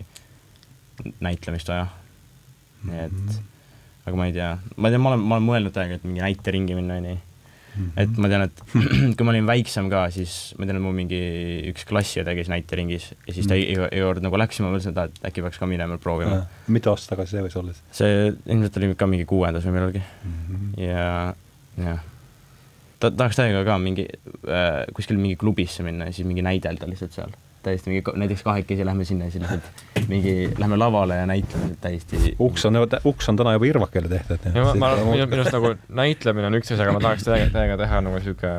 [1.24, 1.90] näitlemist vaja.
[2.84, 3.50] nii et mm -hmm
[4.04, 6.80] aga ma ei tea, ma tean, ma olen, ma olen mõelnud täiega, et mingi näiteringi
[6.80, 7.20] minna, onju.
[7.74, 7.88] Mhm.
[7.98, 8.60] et ma tean, et
[9.18, 11.22] kui ma olin väiksem ka, siis ma tean, et mul mingi
[11.72, 14.94] üks klassiõde käis näiteringis ja siis ta iga, iga kord nagu läks ja ma mõtlesin,
[14.94, 16.44] et, et äkki peaks ka minema proovima.
[16.70, 17.88] mitu aastat tagasi see võis olla siis?
[17.98, 20.38] see ilmselt oli ka mingi kuuendas või millalgi mm.
[20.52, 20.68] -hmm.
[20.86, 21.08] ja,
[21.82, 22.06] jah
[23.04, 27.18] ta tahaks täiega ka mingi äh, kuskil mingi klubisse minna ja siis mingi näidelda lihtsalt
[27.18, 27.34] seal
[27.64, 32.36] täiesti mingi, näiteks kahekesi lähme sinna ja siis lihtsalt mingi, lähme lavale ja näitleme täiesti.
[32.40, 34.50] uks on, uks on täna juba irvakele tehtud.
[34.54, 34.74] minu,
[35.08, 38.54] minu arust nagu näitlemine on üks asi, aga ma tahaks täiega, täiega teha nagu sihuke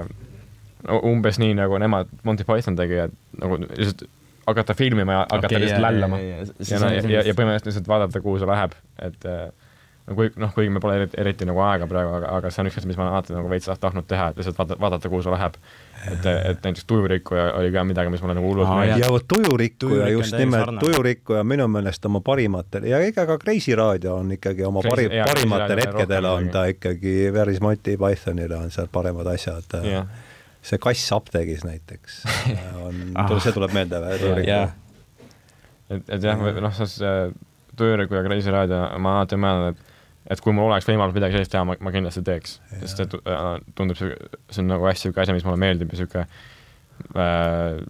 [1.04, 4.06] umbes nii, nagu nemad Monty Python tegi, et nagu lihtsalt
[4.46, 6.18] hakata filmima ja hakata okay, lihtsalt lällama.
[6.20, 8.74] ja, ja, ja, ja, ja põhimõtteliselt lihtsalt vaadata, kuhu see läheb,
[9.08, 9.46] et äh,
[10.04, 12.76] kui noh, kuigi meil pole eriti, eriti nagu aega praegu, aga, aga see on üks
[12.76, 15.54] asi, mis ma alati nagu veits tahtnud teha, et lihtsalt vaadata, vaadata, kuhu see läheb.
[16.12, 19.00] et, et näiteks Tujurikkuja oli ka midagi, mis mulle nagu hullult meeldis.
[19.00, 24.18] ja vot Tujurikkuja, just nimelt, Tujurikkuja minu meelest oma parimatel ja ega ka Kreisi raadio
[24.20, 29.32] on ikkagi oma pari, parimatel hetkedel on ta ikkagi päris Monty Pythonile on seal paremad
[29.32, 30.04] asjad yeah.
[30.60, 32.20] see kass apteegis näiteks
[32.84, 34.44] on ah., see tuleb meelde või?
[34.52, 37.16] et, et jah, noh, see
[37.74, 39.93] Tujurikkuja Kreisi raadio, ma alati mõtlen, et
[40.30, 43.50] et kui mul oleks võimalus midagi sellist teha, ma, ma kindlasti teeks, sest et äh,
[43.76, 44.14] tundub see,
[44.50, 46.24] see on nagu hästi niisugune asi, mis mulle meeldib ja niisugune
[47.20, 47.84] äh,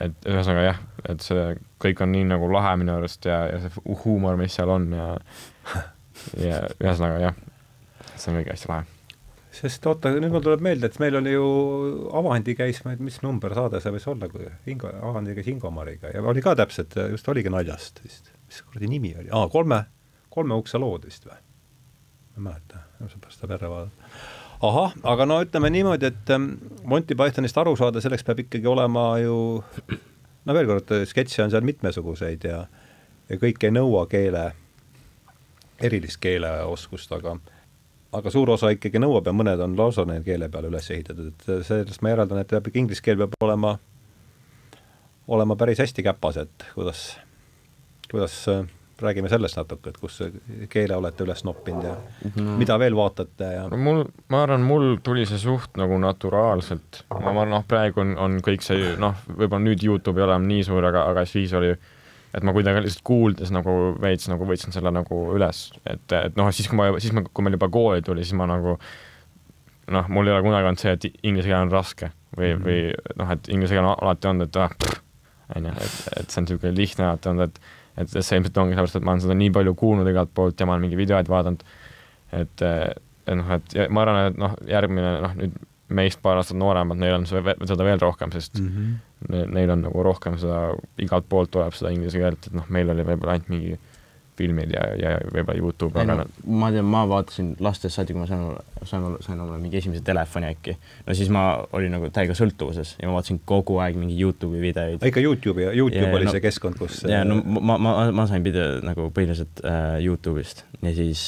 [0.00, 0.80] et ühesõnaga jah,
[1.12, 1.44] et see
[1.82, 5.08] kõik on nii nagu lahe minu arust ja, ja see huumor, mis seal on ja
[6.48, 7.38] ja ühesõnaga jah,
[8.14, 8.86] see on kõik hästi lahe.
[9.52, 11.46] sest oota, nüüd mul tuleb meelde, et meil oli ju
[12.18, 16.44] Avandi käis, mis number saade see võis olla, kui Ingo, Avandi käis Ingomariga ja oli
[16.44, 19.84] ka täpselt, just oligi naljast vist, mis kuradi nimi oli, aa, kolme,
[20.32, 21.40] kolme ukse lood vist või?
[22.32, 24.10] Ma ei mäleta, seepärast saab järele vaadata.
[24.68, 26.52] ahah, aga no ütleme niimoodi, et ähm,
[26.84, 29.36] Monty Pythonist aru saada, selleks peab ikkagi olema ju
[30.44, 32.64] no veel kord, sketše on seal mitmesuguseid ja
[33.30, 34.50] ja kõik ei nõua keele,
[35.82, 37.36] erilist keeleoskust, aga
[38.12, 41.66] aga suur osa ikkagi nõuab ja mõned on lausa neil keele peale üles ehitatud, et
[41.66, 43.76] sellest ma järeldan, et peab ikka inglise keel peab olema,
[45.32, 47.06] olema päris hästi käpas, et kuidas,
[48.10, 48.36] kuidas
[49.04, 50.20] räägime sellest natuke, et kus
[50.72, 51.94] keele olete üles noppinud ja
[52.36, 52.56] no.
[52.60, 57.32] mida veel vaatate ja no mul, ma arvan, mul tuli see suht nagu naturaalselt, ma
[57.32, 60.66] arvan, noh, praegu on, on kõik see, noh, võib-olla nüüd Youtube ei ole enam nii
[60.68, 61.74] suur, aga, aga siis oli
[62.32, 66.48] et ma kuidagi lihtsalt kuuldes nagu veits nagu võtsin selle nagu üles, et, et noh,
[66.54, 68.78] siis kui ma, siis ma, kui meil juba kooli tuli, siis ma nagu
[69.92, 72.66] noh, mul ei ole kunagi olnud see, et inglise keel on raske või mm, -hmm.
[72.66, 74.74] või noh, et inglise keel on alati olnud, et ah,
[75.56, 77.60] onju, et, et see on niisugune lihtne alati olnud, et
[77.96, 80.68] et see ilmselt ongi sellepärast, et ma olen seda nii palju kuulnud igalt poolt ja
[80.68, 81.64] ma olen mingeid videoid vaadanud,
[82.38, 85.60] et, et noh, et ma arvan, et noh, järgmine noh, nüüd
[85.92, 89.00] meist paar aastat nooremad, neil on seda veel rohkem, sest mm -hmm
[89.30, 93.04] neil on nagu rohkem seda, igalt poolt tuleb seda inglise keelt, et noh, meil oli
[93.06, 93.76] võib-olla ainult mingi
[94.38, 96.26] filmid ja, ja võib-olla Youtube, aga no,
[96.58, 98.44] ma tean, ma vaatasin lastest saadik, kui ma sain,
[98.88, 100.76] sain, sain omale mingi esimese telefoni äkki.
[101.06, 101.44] no siis ma
[101.76, 105.04] olin nagu täiega sõltuvuses ja ma vaatasin kogu aeg mingi Youtube'i videoid.
[105.08, 108.44] ikka Youtube'i, Youtube ja, oli no, see keskkond, kus ja no ma, ma, ma sain
[108.46, 111.26] pidada nagu põhiliselt äh, Youtube'ist ja siis,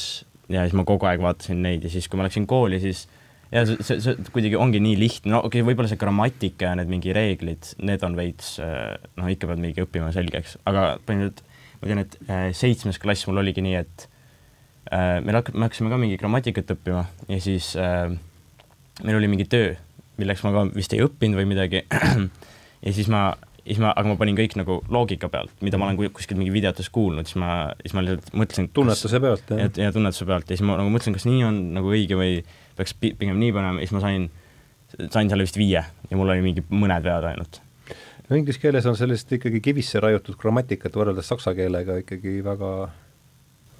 [0.49, 3.05] ja siis ma kogu aeg vaatasin neid ja siis, kui ma läksin kooli, siis
[3.53, 6.77] ja see, see, see kuidagi ongi nii lihtne, no okei okay,, võib-olla see grammatika ja
[6.79, 11.44] need mingi reeglid, need on veits äh, noh, ikka pead mingi õppima selgeks, aga põhimõtteliselt
[11.79, 14.07] ma tean, et äh, seitsmes klass mul oligi nii, et
[14.91, 18.11] äh, meil hakk-, me hakkasime ka mingi grammatikat õppima ja siis äh,
[19.03, 19.73] meil oli mingi töö,
[20.21, 21.83] milleks ma ka vist ei õppinud või midagi
[22.85, 23.27] ja siis ma,
[23.65, 26.91] siis ma, aga ma panin kõik nagu loogika pealt, mida ma olen kuskilt mingi videotes
[26.93, 29.65] kuulnud, siis ma, siis ma lihtsalt mõtlesin tunnetuse pealt, jah?
[29.65, 32.39] ja, ja tunnetuse pealt ja siis ma nagu mõtlesin, kas nii on nagu õige või
[32.77, 34.29] peaks pigem nii panema ja siis ma sain,
[35.09, 37.61] sain selle vist viie ja mul oli mingi mõned vead ainult.
[38.29, 42.71] No inglise keeles on sellist ikkagi kivisse raiutud grammatikat võrreldes saksa keelega ikkagi väga,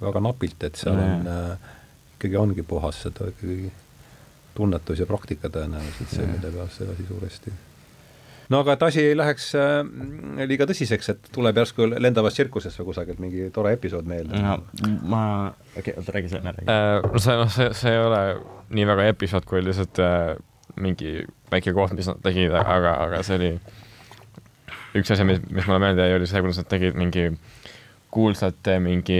[0.00, 1.70] väga napilt, et seal no, on äh,
[2.16, 3.70] ikkagi ongi puhas seda ikkagi
[4.56, 7.54] tunnetus ja praktika tõenäoliselt see, millega see asi suuresti
[8.52, 9.78] no aga et asi ei läheks äh,
[10.48, 14.38] liiga tõsiseks, et tuleb järsku lendavast tsirkusest või kusagilt mingi tore episood meelde.
[14.40, 14.58] no
[15.02, 15.22] ma,
[15.74, 17.08] okei okay,, oota räägi sa enne, räägi äh,.
[17.12, 18.20] no see, noh, see, see ei ole
[18.76, 20.36] nii väga episood, kui lihtsalt äh,
[20.82, 21.18] mingi
[21.50, 23.50] väike koht, mis nad tegid, aga, aga see oli
[25.00, 27.30] üks asi, mis, mis mulle meelde jäi, oli see, kuidas nad tegid mingi
[28.16, 29.18] kuulsate mingi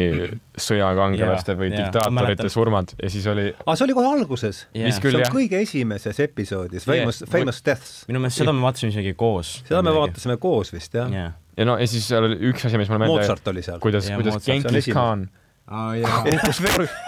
[0.56, 1.88] sõjakangelaste yeah, või yeah.
[1.88, 4.94] diktaatorite surmad ja siis oli aa, see oli kohe alguses yeah.?
[4.94, 5.32] see on jah.
[5.34, 7.96] kõige esimeses episoodis, Famous yeah., Famous Deaths.
[8.10, 9.56] minu meelest seda me vaatasime isegi koos.
[9.66, 11.34] seda me vaatasime koos vist, jah yeah..
[11.58, 13.82] ja no ja siis seal oli üks asi, mis mulle meelde Mozart oli seal.
[13.82, 15.26] kuidas yeah,, kuidas Genghis Khan
[15.70, 15.92] oh,
[16.24, 16.61] kukkus,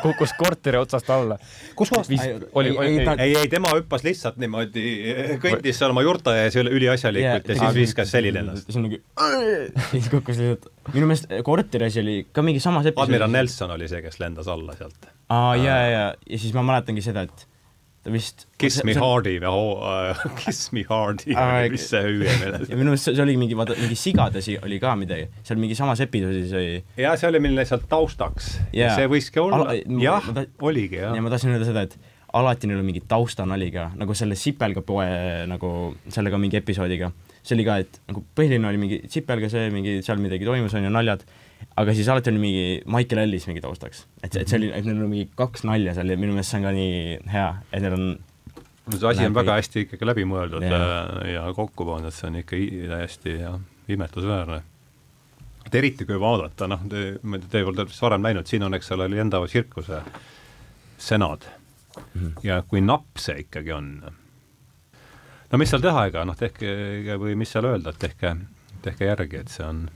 [0.03, 1.39] kukkus korteri otsast alla.
[1.79, 2.09] kus kohas?
[2.53, 4.85] oli, ei, ei, ei, tema hüppas lihtsalt niimoodi,
[5.43, 8.67] kõndis seal oma jurta ees üliasjalikult yeah, ja siis viskas selili ennast.
[8.67, 9.03] siis on nagu,
[9.93, 13.09] siis kukkus lihtsalt, minu meelest korteri asi oli ka mingi samas episoodis.
[13.09, 15.13] admiral Nelson oli see, kes lendas alla sealt.
[15.29, 17.48] aa, ja, ja, ja siis ma mäletangi seda, et
[18.09, 22.59] ta vist Kiss me hardy või uh, Kiss me hardy või mis see hüüe meil
[22.71, 26.03] ja minu meelest see oli mingi, vaata, mingi sigadesi oli ka midagi, seal mingi samas
[26.05, 28.55] episoodis oli jaa, see oli meil lihtsalt taustaks.
[28.73, 28.97] Yeah..
[28.97, 30.31] see võiski olla, jah,
[30.65, 31.17] oligi, jah.
[31.17, 31.99] ja ma tahtsin öelda seda, et
[32.39, 35.09] alati neil on mingi taustanali ka, nagu selle sipelgapoe
[35.49, 35.73] nagu,
[36.13, 37.13] sellega mingi episoodiga.
[37.43, 40.85] see oli ka, et nagu põhiline oli mingi sipelga see, mingi seal midagi toimus, on
[40.85, 41.25] ju, naljad
[41.79, 44.07] aga siis alati oli mingi Michael Ellis mingi taustaks.
[44.23, 46.61] et, et see oli, et neil on mingi kaks nalja seal ja minu meelest see
[46.61, 48.09] on ka nii hea, et neil on
[48.89, 50.81] no see asi on väga hästi ikkagi läbi mõeldud ja,
[51.29, 52.59] ja kokku pandud, see on ikka
[52.95, 53.59] täiesti jah,
[53.95, 54.63] imetlusväärne.
[55.67, 57.05] et eriti kui vaadata, noh, te,
[57.51, 60.03] te olete vist varem näinud, siin on, eks ole, lendava tsirkuse
[60.99, 62.03] senad mm.
[62.15, 62.33] -hmm.
[62.43, 63.93] ja kui napp see ikkagi on,
[65.51, 68.37] no mis seal teha, ega noh, tehke või mis seal öelda, et tehke,
[68.83, 69.89] tehke järgi, et see on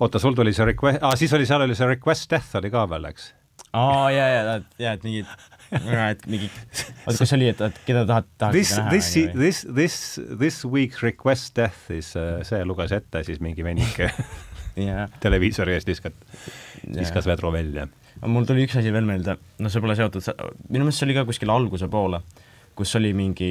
[0.00, 2.84] oota, sul tuli see request, aa, siis oli, seal oli see request death oli ka
[2.90, 3.30] veel, eks?
[3.76, 5.30] aa, ja, ja, ja, et mingid,
[5.72, 6.50] et mingi,
[7.04, 8.92] oota, kas oli, et, et keda tahad, tahad this, näha?
[8.92, 9.98] This, this, this,
[10.42, 14.10] this week's request death is uh,, see luges ette siis mingi venike
[14.76, 15.06] yeah.
[15.24, 16.16] televiisori ees viskat,
[16.84, 17.30] viskas yeah.
[17.32, 17.88] vedru välja.
[18.26, 20.28] mul tuli üks asi veel meelde, noh, see pole seotud,
[20.68, 22.22] minu meelest see oli ka kuskil alguse poole,
[22.76, 23.50] kus oli mingi,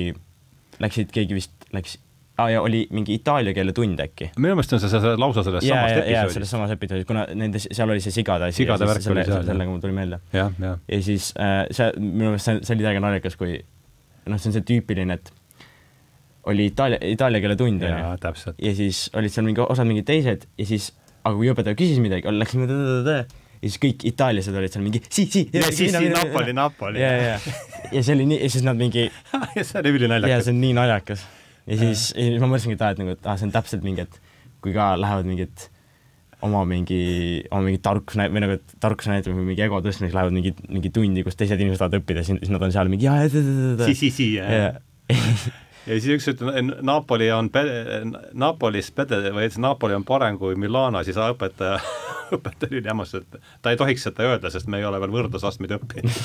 [0.81, 1.99] läksid, keegi vist läks
[2.37, 4.31] ah, ja oli mingi itaalia keele tund äkki.
[4.37, 6.37] minu meelest on see, see lausa selles ja, samast episoodis.
[6.39, 8.63] selles samas episoodis, kuna nende, seal oli see sigade asi.
[8.63, 9.47] sigade värk oli seal.
[9.47, 10.19] sellega mul tuli meelde.
[10.33, 10.75] ja, ja.
[10.91, 13.55] ja siis äh, see, minu meelest see, see oli täiega naljakas, kui
[14.25, 15.33] noh, see on see tüüpiline, et
[16.51, 18.43] oli itaalia, itaalia keele tund, on ju.
[18.67, 20.91] ja siis olid seal mingi osad mingid teised ja siis,
[21.23, 23.25] aga kui õpetaja küsis midagi, läksime tõ-tõ-tõ ja
[23.65, 25.45] ja siis kõik itaallased olid seal mingi si, si.
[25.53, 27.01] ja siis si, Napoli, Napoli.
[27.01, 27.39] ja, ja,
[27.91, 29.07] ja see oli nii, ja siis nad mingi
[29.55, 30.33] see oli ülinaljakas.
[30.33, 31.25] ja see on nii naljakas.
[31.65, 33.85] Ja siis, ja siis ma mõtlesingi, et aa, et nagu, et aa, see on täpselt
[33.85, 34.19] mingi, et
[34.63, 35.67] kui ka lähevad mingid
[36.45, 37.01] oma mingi,
[37.49, 40.91] oma mingi tarkus näit- või nagu tarkuse näitama või mingi ego tõstmiseks lähevad mingi, mingi
[40.93, 44.27] tundi, kus teised inimesed tahavad õppida, siis nad on seal mingi jaa, si, si, si,
[44.37, 44.77] jah
[45.89, 47.49] ja siis üks ütleb, Napoli on,
[48.33, 51.79] Napolis pede või et Napoli on parem kui Milano, siis õpetaja,
[52.35, 55.71] õpetaja oli hämmas, et ta ei tohiks seda öelda, sest me ei ole veel võrdlusastmeid
[55.79, 56.15] õppinud.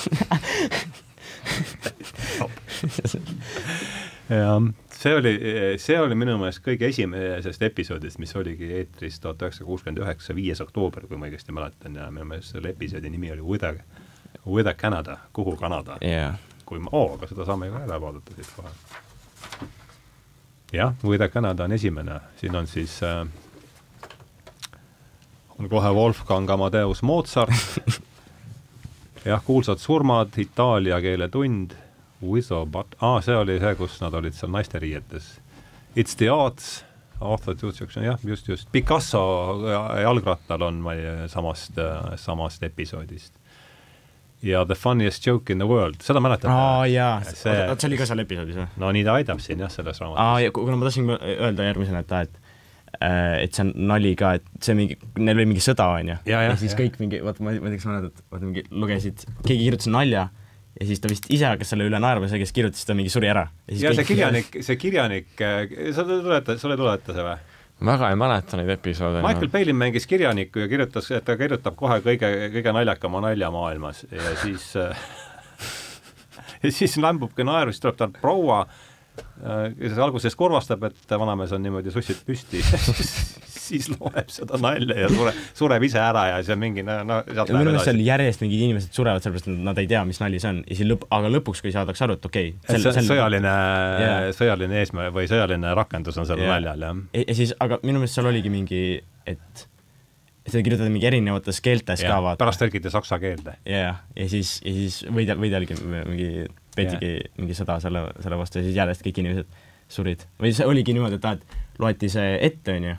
[4.31, 4.63] Jah,
[5.01, 5.33] see oli,
[5.81, 10.61] see oli minu meelest kõige esimesest episoodist, mis oligi eetris tuhat üheksasada kuuskümmend üheksa, viies
[10.61, 13.73] oktoober, kui ma õigesti mäletan ja minu meelest selle episoodi nimi oli With a,
[14.45, 15.97] With a Canada, kuhu Kanada?
[16.05, 16.37] Yeah..
[16.71, 18.69] kui ma, oo, aga seda saame ju üle vaadata siit kohe.
[20.71, 23.25] Jah, With a Canada on esimene, siin on siis äh,
[25.59, 27.51] on kohe Wolfgang Amadeus Mozart.
[29.25, 31.75] Jah, kuulsad surmad, itaalia keele tund,
[32.23, 35.33] Wizo But-, aa ah,, see oli see, kus nad olid seal naisteriietes.
[35.97, 36.85] It's the arts,
[37.21, 39.23] Arthur Tutsukson, jah, just, just, Picasso
[40.01, 41.81] jalgrattal on meie samast,
[42.17, 43.41] samast episoodist
[44.43, 46.53] ja The Funniest Joke in the World, seda mäletate?
[46.53, 48.69] aa jaa, see, see oli ka seal episoodis või?
[48.81, 50.23] no nii ta aitab siin jah, selles raamatus.
[50.23, 52.39] aa, ja kuna ma tahtsin öelda järgmisena, et aa, et
[53.05, 56.19] äh, et see on nali ka, et see mingi, neil oli mingi sõda, on ju.
[56.25, 56.81] ja, ja, ja siis ja.
[56.81, 59.93] kõik mingi, vaata, ma, ma ei tea, kas sa mäletad, vaata mingi lugesid, keegi kirjutas
[59.93, 60.31] nalja
[60.79, 63.31] ja siis ta vist ise hakkas selle üle naerma, see, kes kirjutas, ta mingi suri
[63.31, 63.47] ära.
[63.71, 65.65] ja, ja see kirjanik, see kirjanik, äh,
[65.97, 67.39] sa tuletad, sulle ei tuleta see või?
[67.91, 69.23] väga ei mäleta neid episoode.
[69.25, 69.53] Michael no.
[69.55, 74.37] Palin mängis kirjanikku ja kirjutas, et ta kirjutab kohe kõige, kõige naljakama nalja maailmas ja
[74.43, 75.05] siis äh,
[76.65, 78.63] ja siis lambubki naeru, siis tuleb tal proua,
[79.19, 82.63] äh, kes alguses kurvastab, et vanamees on niimoodi sussid püsti
[83.69, 87.21] siis loeb seda nalja ja sure, sureb ise ära ja see on mingi no, no
[87.29, 87.97] sealt läheb edasi.
[88.07, 90.91] järjest mingid inimesed surevad sellepärast, et nad ei tea, mis nali see on ja siis
[90.91, 93.09] lõpp, aga lõpuks, kui saadakse aru, et okei okay, sel, sel...
[93.13, 93.57] sõjaline
[94.03, 96.57] yeah., sõjaline eesmärk või sõjaline rakendus on sellel yeah.
[96.59, 97.27] naljal, jah.
[97.27, 98.85] ja siis, aga minu meelest seal oligi mingi,
[99.31, 99.67] et
[100.51, 102.41] seda kirjutati mingi erinevates keeltes ja, ka vaata.
[102.43, 103.57] pärast tõlgiti saksa keelde.
[103.69, 106.31] jah, ja siis, ja siis võidel, võidelgi mingi,
[106.77, 107.35] peetigi yeah.
[107.41, 110.25] mingi sõda selle, selle vastu ja siis järjest kõik inimesed surid.
[110.41, 112.97] või see oligi niimoodi, et aa, et loeti see ette, on ju,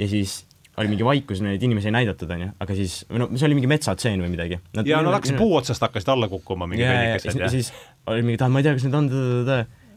[0.00, 0.42] ja siis
[0.80, 3.70] oli mingi vaikus, neid inimesi ei näidatud, onju, aga siis, või no see oli mingi
[3.70, 4.58] metsatseen või midagi.
[4.88, 7.52] ja nad hakkasid puu otsast hakkasid alla kukkuma, mingi peenikesed, jah.
[7.52, 7.70] siis
[8.10, 9.08] oli mingi, ma ei tea, kas need on,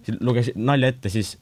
[0.06, 1.34] siis lugesin nalja ette, siis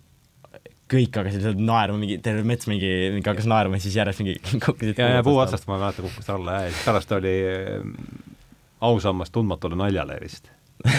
[0.92, 4.38] kõik hakkasid sealt naerma, mingi terve mets mingi, mingi hakkas naerma ja siis järjest mingi
[4.66, 7.34] kukkusid ja, ja puu otsast ma mäletan, kukkus alla ja siis pärast oli
[8.86, 10.48] ausammas tundmatule naljale vist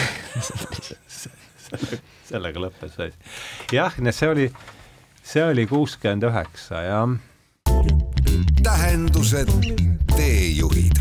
[2.27, 3.33] sellega lõppes see asi.
[3.79, 4.45] jah, see oli,
[5.23, 7.17] see oli kuuskümmend üheksa, jah
[8.67, 9.47] tähendused,
[10.15, 10.91] teejuhid.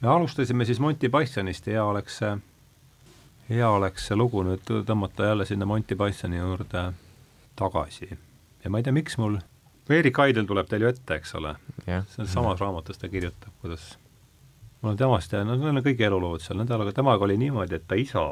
[0.00, 2.30] me alustasime siis Monty Pythonist ja hea oleks see,
[3.48, 6.82] hea oleks see lugu nüüd tõmmata jälle sinna Monty Pythoni juurde
[7.60, 8.08] tagasi.
[8.64, 9.36] ja ma ei tea, miks mul,
[9.88, 11.52] Erik Aidel tuleb teil ju ette, eks ole
[11.86, 12.02] yeah.?
[12.10, 13.92] selles samas raamatus ta kirjutab, kuidas
[14.80, 17.78] mul on temast ja no need on kõik elulood seal, nende aga temaga oli niimoodi,
[17.78, 18.24] et ta isa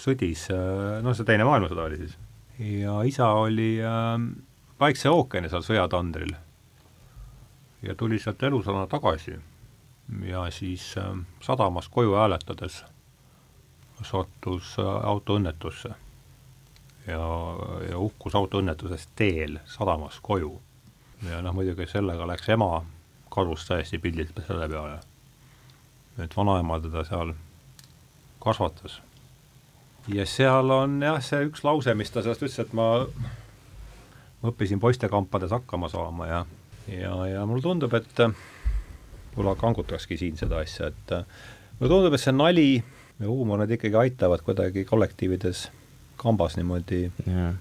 [0.00, 0.46] sõdis,
[1.04, 2.16] noh, see Teine maailmasõda oli siis,
[2.80, 4.16] ja isa oli äh,
[4.80, 6.32] Vaikse ookeani seal sõjatandril
[7.82, 9.38] ja tuli sealt elusana tagasi
[10.26, 12.84] ja siis äh, sadamas koju hääletades
[14.02, 15.94] sattus äh, autoõnnetusse
[17.06, 17.22] ja,
[17.90, 20.60] ja hukkus autoõnnetusest teel sadamas koju.
[21.30, 22.84] ja noh, muidugi sellega läks ema
[23.30, 24.98] kadus täiesti pildilt selle peale.
[26.18, 27.34] et vanaema teda seal
[28.40, 29.00] kasvatas.
[30.08, 32.88] ja seal on jah, see üks lause, mis ta sellest ütles, et ma
[34.42, 36.44] ma õppisin poistekampades hakkama saama ja,
[36.88, 41.14] ja, ja mulle tundub, et võib-olla kangutakski siin seda asja, et
[41.78, 45.68] mulle tundub, et see nali ja huumor, need ikkagi aitavad kuidagi kollektiivides
[46.20, 47.54] kambas niimoodi yeah.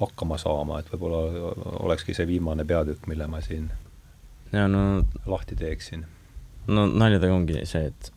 [0.00, 1.52] hakkama saama, et võib-olla
[1.84, 3.68] olekski see viimane peatükk, mille ma siin
[4.52, 6.06] ja, no, lahti teeksin.
[6.66, 8.12] no naljadega ongi see, et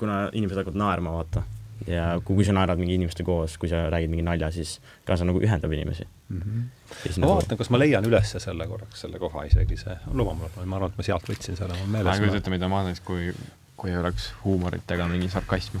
[0.00, 1.44] kuna inimesed hakkavad naerma, vaata
[1.88, 5.16] ja kui, kui sa naerad mingi inimeste koos, kui sa räägid mingi nalja, siis ka
[5.16, 6.40] see nagu ühendab inimesi mm.
[6.40, 6.64] -hmm.
[6.90, 7.32] ma nagu...
[7.32, 10.92] vaatan, kas ma leian üles selle korraks, selle koha isegi, see, luba mulle, ma arvan,
[10.92, 12.10] et ma sealt võtsin selle, mul meeles.
[12.10, 13.32] ma ei kujuta mida ma teeks, kui,
[13.76, 15.80] kui ei oleks huumorit ega mingi sarkasmi.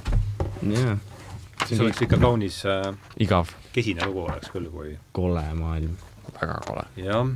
[0.72, 0.96] jah.
[1.66, 3.52] see oleks ikka kaunis äh, igav.
[3.72, 5.96] kesine lugu oleks küll, kui kole maailm.
[6.40, 6.86] väga kole.
[6.96, 7.26] jah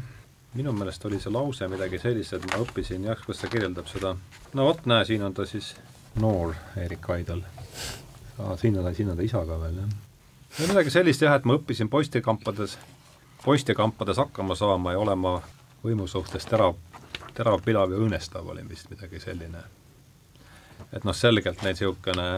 [0.54, 4.14] minu meelest oli see lause midagi sellist, et ma õppisin jah, kus ta kirjeldab seda,
[4.54, 5.74] no vot, näe, siin on ta siis
[6.22, 7.42] noor Erik Aidal
[8.38, 9.94] aa, siin on, siin on ta isa ka veel, jah.
[10.58, 12.78] no midagi sellist jah, et ma õppisin poistekampades,
[13.44, 15.38] poistekampades hakkama saama ja olema
[15.84, 16.72] võimu suhtest ära
[17.34, 19.64] terav, pilav ja õõnestav oli vist midagi selline.
[20.92, 22.28] et noh, selgelt neil niisugune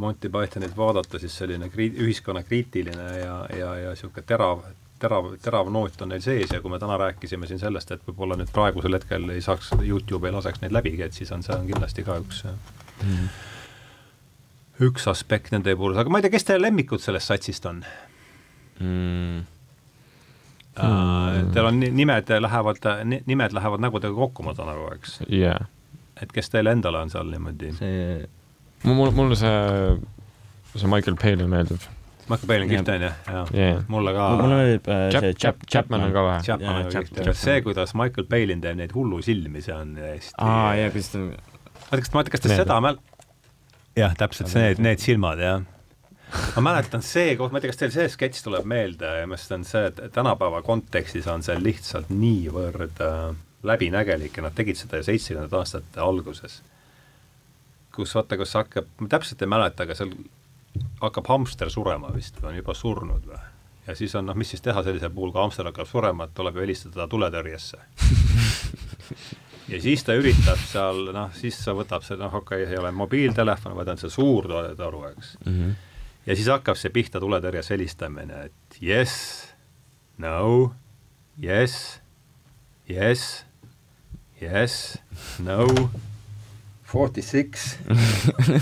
[0.00, 4.62] Monty Pythonit vaadata, siis selline kri-, ühiskonnakriitiline ja, ja, ja niisugune terav,
[5.02, 8.38] terav, terav noot on neil sees ja kui me täna rääkisime siin sellest, et võib-olla
[8.40, 11.66] nüüd praegusel hetkel ei saaks, Youtube ei laseks neid läbigi, et siis on, see on
[11.70, 13.28] kindlasti ka üks mm.
[14.82, 17.82] Üks aspekt nende puhul, aga ma ei tea, kes teie lemmikud sellest satsist on
[18.80, 19.42] mm.?
[20.74, 25.20] Uh, teil on nimed lähevad, nimed lähevad nägudega kokku, ma saan aru, eks?
[25.30, 25.68] yeah..
[26.18, 27.70] et kes teil endale on seal niimoodi?
[27.78, 28.24] see
[28.88, 29.94] mul, mulle see,
[30.74, 31.86] see Michael Palin meeldib.
[32.26, 33.22] Michael Palin kihvt on jah,
[33.54, 34.28] jah mulle ka.
[34.40, 36.44] mulle meeldib äh, Chap, see Chap, Chapman on ka vähe.
[36.48, 40.90] Chapman on kihvt, see, kuidas Michael Palin teeb neid hullusilmi, see on hästi aa jaa,
[40.96, 43.02] kuidas ta ma ei tea, kas, ma ei tea, kas te seda mäl-,
[43.96, 45.62] jah, täpselt, see, need, need silmad, jah
[46.56, 49.36] ma mäletan see koht, ma ei tea, kas teil see sketš tuleb meelde ja ma
[49.36, 55.00] mõtlen see, et tänapäeva kontekstis on see lihtsalt niivõrd äh, läbinägelik ja nad tegid seda
[55.00, 56.62] ju seitsmekümnendate aastate alguses.
[57.94, 60.10] kus vaata, kus hakkab, ma täpselt ei mäleta, aga seal
[61.02, 63.42] hakkab hamster surema vist või on juba surnud või?
[63.86, 66.58] ja siis on noh, mis siis teha sellisel puhul, kui hamster hakkab surema, et tuleb
[66.58, 67.78] ju helistada ta tuletõrjesse
[69.68, 72.92] ja siis ta üritab seal, noh, siis sa võtab see, noh, okei okay,, ei ole
[72.92, 75.58] mobiiltelefon, vaid on see suur toru, eks mm.
[75.58, 75.74] -hmm
[76.26, 79.14] ja siis hakkab see pihta tuletõrjes helistamine, et yes,
[80.20, 80.72] no,
[81.40, 82.00] yes,
[82.90, 83.44] yes,
[84.40, 84.78] yes,
[85.44, 85.68] no,
[86.94, 87.74] forty six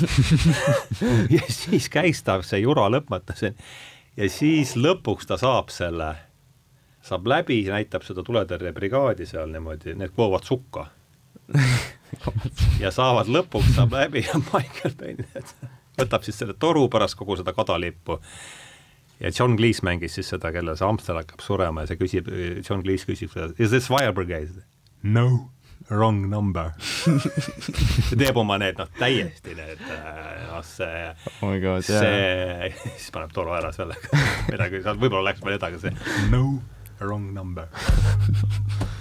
[1.37, 3.53] ja siis käistab see jura lõpmata see
[4.17, 6.15] ja siis lõpuks ta saab selle,
[7.03, 10.89] saab läbi, näitab seda tuletõrjebrigaadi seal niimoodi, need koovad sukka.
[12.83, 15.47] Ja saavad lõpuks, saab läbi ja Michael Payne
[15.97, 18.19] võtab siis selle toru pärast kogu seda kadalippu.
[19.23, 22.29] Ja John Cleese mängis siis seda, kellel see hamster hakkab surema ja see küsib,
[22.67, 24.65] John Cleese küsib, is this fire brigade?
[25.03, 25.51] no,
[25.91, 26.73] wrong number.
[28.21, 31.09] Teeb oma need noh, täiesti need noh, see
[31.43, 34.23] oh God, see, siis paneb toru ära sellega.
[34.53, 36.61] Midagi, võib-olla läks veel edasi see no,
[37.05, 37.69] wrong number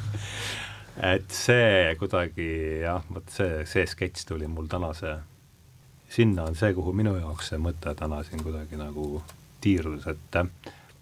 [1.14, 2.50] et see kuidagi
[2.84, 5.18] jah, vot see, see sketš tuli mul tänase
[6.12, 9.24] sinna on see, kuhu minu jaoks see mõte täna siin kuidagi nagu
[9.62, 10.50] tiirus, et äh,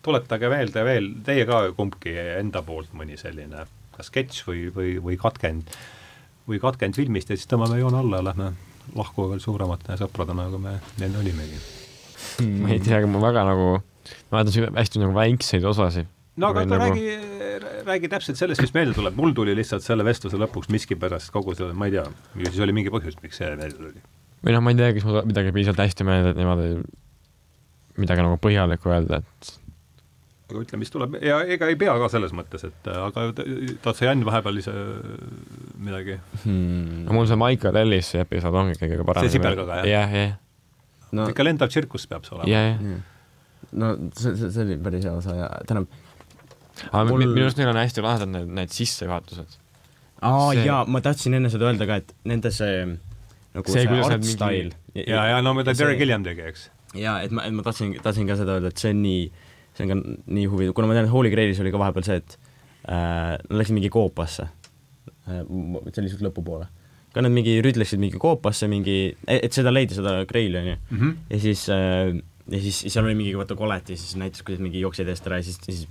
[0.05, 5.17] tuletage meelde veel, teie ka kumbki enda poolt mõni selline kas sketš või, või, või
[5.19, 5.73] katkend,
[6.47, 8.53] või katkend filmist ja siis tõmbame joone alla ja lähme
[8.95, 11.57] lahku veel suuremate sõpradena, kui me enne olimegi
[12.39, 12.62] hmm..
[12.63, 13.67] ma ei tea, aga ma väga nagu,
[14.29, 16.09] ma mäletan hästi nagu väikseid osasid.
[16.39, 16.88] No aga, nagu...
[16.88, 21.58] räägi, räägi täpselt sellest, mis meelde tuleb, mul tuli lihtsalt selle vestluse lõpuks miskipärast kogu
[21.58, 22.08] selle, ma ei tea,
[22.39, 24.04] ju siis oli mingi põhjus, miks see meelde tuli
[24.45, 26.69] või noh, ma ei tea, kas mul midagi piisavalt hästi meelde, et niimoodi
[27.99, 29.56] midagi nagu põhjalikku öelda, et
[30.49, 34.08] aga ütle, mis tuleb ja ega ei pea ka selles mõttes, et aga tahad sa
[34.08, 34.73] Jan vahepeal ise
[35.78, 37.06] midagi hmm.?
[37.06, 39.28] no mul see Michael Ellis episood ongi kõige parem.
[39.28, 39.91] see sipelgaga, jah?
[39.91, 40.36] jah, jah.
[41.15, 42.49] no ikka lendav tsirkus peab see olema.
[42.49, 43.02] jah, jah.
[43.84, 46.08] no see, see, see oli päris hea osa ja tähendab
[46.87, 47.25] aga mul...
[47.27, 49.59] minu arust neil on hästi lahedad need, need sissejuhatused.
[50.21, 50.65] aa see...
[50.67, 52.81] jaa, ma tahtsin enne seda öelda ka, et nende see
[53.55, 54.73] nagu see, see art style.
[54.95, 56.69] ja, ja no mida Terry Gilliam tegi, eks.
[56.97, 59.27] jaa, et ma, et ma tahtsin, tahtsin ka seda öelda, et see on nii,
[59.77, 59.99] see on ka
[60.39, 62.37] nii huvitav, kuna ma tean, et Holy Grailis oli ka vahepeal see, et
[62.87, 66.69] äh, nad läksid mingi koopasse äh,, see oli lihtsalt lõpupoole.
[67.13, 70.81] ka nad mingi rüdlesid mingi koopasse, mingi, et seda leida, seda Graili, on ju.
[70.97, 71.15] Mhm.
[71.33, 75.09] ja siis äh, ja siis, seal oli mingi vaata koleti, siis näitas, kuidas mingi jooksjad
[75.11, 75.85] eest ära ja siis, siis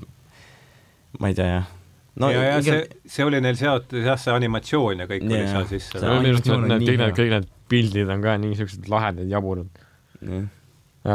[1.20, 1.74] ma ei tea, jah
[2.18, 5.42] no ja, ja see, see oli neil seotud jah, see animatsioon ja kõik yeah.
[5.42, 6.00] oli seal sisse.
[6.02, 9.84] minu arust need, need kõik need, kõik need pildid on ka nii siuksed lahedad, jaburad
[10.24, 10.48] yeah..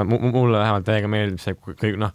[0.05, 2.13] mulle vähemalt täiega meeldib see kõik noh,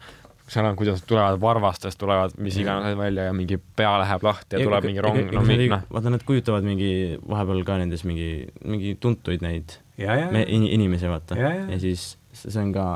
[0.49, 3.01] seal on, kuidas tulevad varvastest, tulevad mis iganes yeah.
[3.01, 5.85] välja ja mingi pea läheb lahti ja, ja tuleb mingi rong, no mingi noh.
[5.93, 6.93] vaata, nad kujutavad mingi,
[7.29, 8.31] vahepeal ka nendes mingi,
[8.65, 10.47] mingi tuntuid neid ja, ja, ja.
[10.47, 11.37] In, inimesi, vaata.
[11.37, 12.89] ja siis see on ka,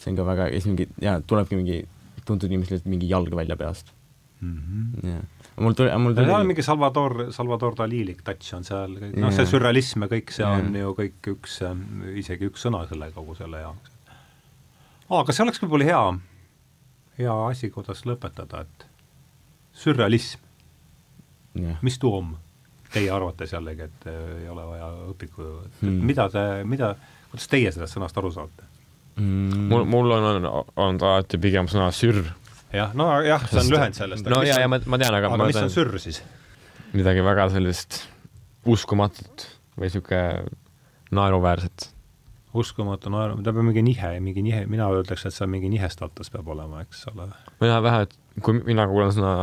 [0.00, 1.84] see on ka väga, ja siis mingi, jaa, tulebki mingi
[2.28, 3.92] tuntud inimesel mingi jalg välja peast
[4.40, 4.58] mm.
[4.58, 5.06] -hmm.
[5.08, 5.22] Yeah.
[5.56, 9.46] mul tuli, mul tuli seal on mingi Salvador, Salvador Dalilik touch on seal, noh, see
[9.46, 10.58] sürrealism ja kõik see yeah.
[10.58, 11.60] on ju kõik üks,
[12.22, 13.94] isegi üks sõna selle, kogu selle jaoks.
[15.08, 16.02] aa, aga see oleks võib-olla hea,
[17.18, 18.86] hea asi, kuidas lõpetada, et
[19.72, 20.44] sürrealism
[21.58, 22.36] yeah., mis tuu on?
[22.88, 26.04] Teie arvates jällegi, et ei ole vaja õpiku, et hmm.
[26.08, 26.94] mida te, mida,
[27.28, 28.64] kuidas teie sellest sõnast aru saate
[29.18, 29.68] mm.?
[29.72, 32.24] mul, mul on, on, on ta alati pigem sõna sürr
[32.72, 34.28] jah, no jah, see on lühend sellest.
[34.28, 36.22] no ja, ja ma, ma tean, aga aga mis on sürr siis?
[36.94, 38.02] midagi väga sellist
[38.68, 39.46] uskumatut
[39.78, 40.20] või sihuke
[41.14, 41.88] naeruväärset.
[42.58, 46.32] uskumatu naeru, ta peab mingi nihe, mingi nihe, mina ütleks, et see on mingi nihestatus
[46.32, 47.28] peab olema, eks ole.
[47.60, 49.34] mina vähe, et kui mina kuulan sõna,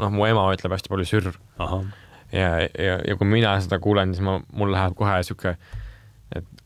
[0.00, 1.32] noh, mu ema ütleb hästi palju sürr.
[2.32, 5.56] ja, ja, ja kui mina seda kuulen, siis ma, mul läheb kohe sihuke,
[6.36, 6.59] et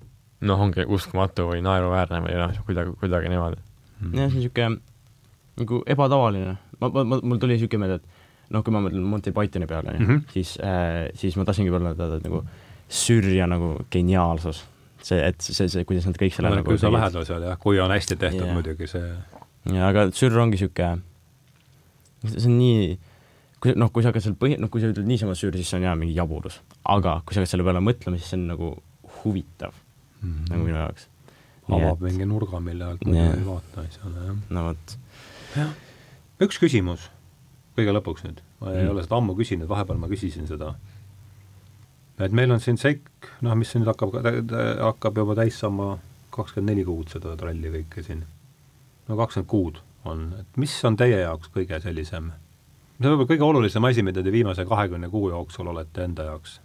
[0.48, 4.18] noh, ongi uskumatu või naeruväärne või noh, kuidagi, kuidagi niimoodi mm..
[4.18, 4.68] jah, see on niisugune
[5.60, 6.56] nagu ebatavaline.
[6.80, 9.96] ma, ma, ma, mul tuli niisugune meelde, et noh, kui ma mõtlen Monty Pythoni peale
[9.96, 10.22] mm, -hmm.
[10.34, 12.44] siis äh,, siis ma tahtsingi öelda, et nagu
[12.88, 14.64] sürja nagu geniaalsus.
[15.04, 17.58] see, et see, see, kuidas nad kõik selle no, nagu kui sa lähedal seal jah,
[17.60, 18.54] kui on hästi tehtud yeah.
[18.56, 19.10] muidugi see.
[19.72, 21.02] jaa, aga sürr ongi niisugune,
[22.24, 22.98] see on nii
[23.60, 25.80] kui noh, kui sa hakkad seal põhi, noh, kui sa ütled niisama süüa, siis see
[25.80, 26.60] on jaa, mingi jaburus.
[26.84, 28.70] aga kui sa hakkad selle peale mõtlema, siis see on nagu
[29.20, 29.76] huvitav
[30.24, 30.50] mm, -hmm.
[30.52, 31.08] nagu minu jaoks.
[31.68, 32.06] avab et...
[32.08, 34.36] mingi nurga, mille alt ma ei vaata asjale, jah.
[34.50, 34.96] no vot.
[35.56, 35.70] jah.
[36.40, 37.10] üks küsimus
[37.78, 38.90] kõige lõpuks nüüd, ma ei mm.
[38.94, 40.74] ole seda ammu küsinud, vahepeal ma küsisin seda.
[42.18, 43.08] et meil on siin seik,
[43.42, 44.20] noh, mis nüüd hakkab,
[44.90, 45.98] hakkab juba täis saama
[46.34, 48.24] kakskümmend neli kuud seda tralli kõike siin.
[49.08, 52.32] no kakskümmend kuud on, et mis on teie jaoks kõige sellisem
[52.94, 56.60] see on võib-olla kõige olulisem asi, mida te viimase kahekümne kuu jooksul olete enda jaoks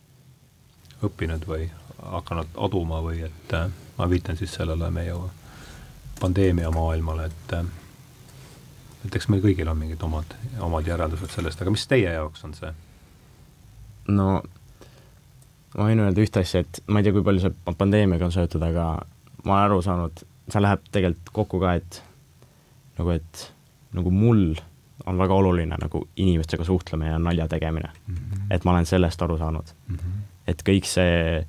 [1.04, 1.70] õppinud või
[2.04, 5.16] hakanud aduma või et äh, ma viitan siis sellele meie
[6.20, 7.66] pandeemia maailmale, et äh,
[9.06, 10.34] et eks meil kõigil on mingid omad,
[10.66, 12.72] omad järeldused sellest, aga mis teie jaoks on see?
[14.10, 14.42] no
[15.78, 18.64] ma võin öelda ühte asja, et ma ei tea, kui palju see pandeemiaga on seotud,
[18.66, 18.90] aga
[19.46, 22.02] ma olen aru saanud, see läheb tegelikult kokku ka, et
[23.00, 23.46] nagu, et
[23.96, 24.44] nagu mul
[25.08, 28.16] on väga oluline nagu inimestega suhtlemine ja nalja tegemine mm.
[28.16, 28.42] -hmm.
[28.52, 29.96] et ma olen sellest aru saanud mm.
[29.96, 30.20] -hmm.
[30.48, 31.46] et kõik see,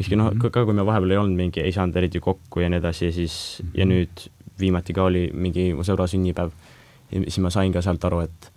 [0.00, 0.52] kuskil noh, mhm.
[0.52, 3.16] ka kui me vahepeal ei olnud mingi, ei saanud eriti kokku ja nii edasi ja
[3.16, 3.34] siis
[3.76, 4.24] ja nüüd
[4.60, 6.52] viimati ka oli mingi mu sõbra sünnipäev,
[7.12, 8.50] siis ma sain ka sealt aru, et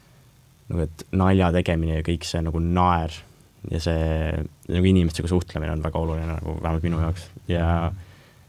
[0.72, 3.16] nagu, et nalja tegemine ja kõik see nagu naer
[3.72, 4.32] ja see
[4.72, 7.68] nagu inimestega suhtlemine on väga oluline nagu vähemalt minu jaoks ja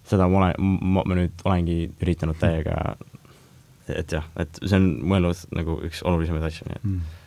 [0.04, 2.96] seda ma olen, ma, nüüd olengi üritanud täiega
[3.92, 7.20] et jah, et see on mu elus nagu üks olulisemaid asju, nii et mm.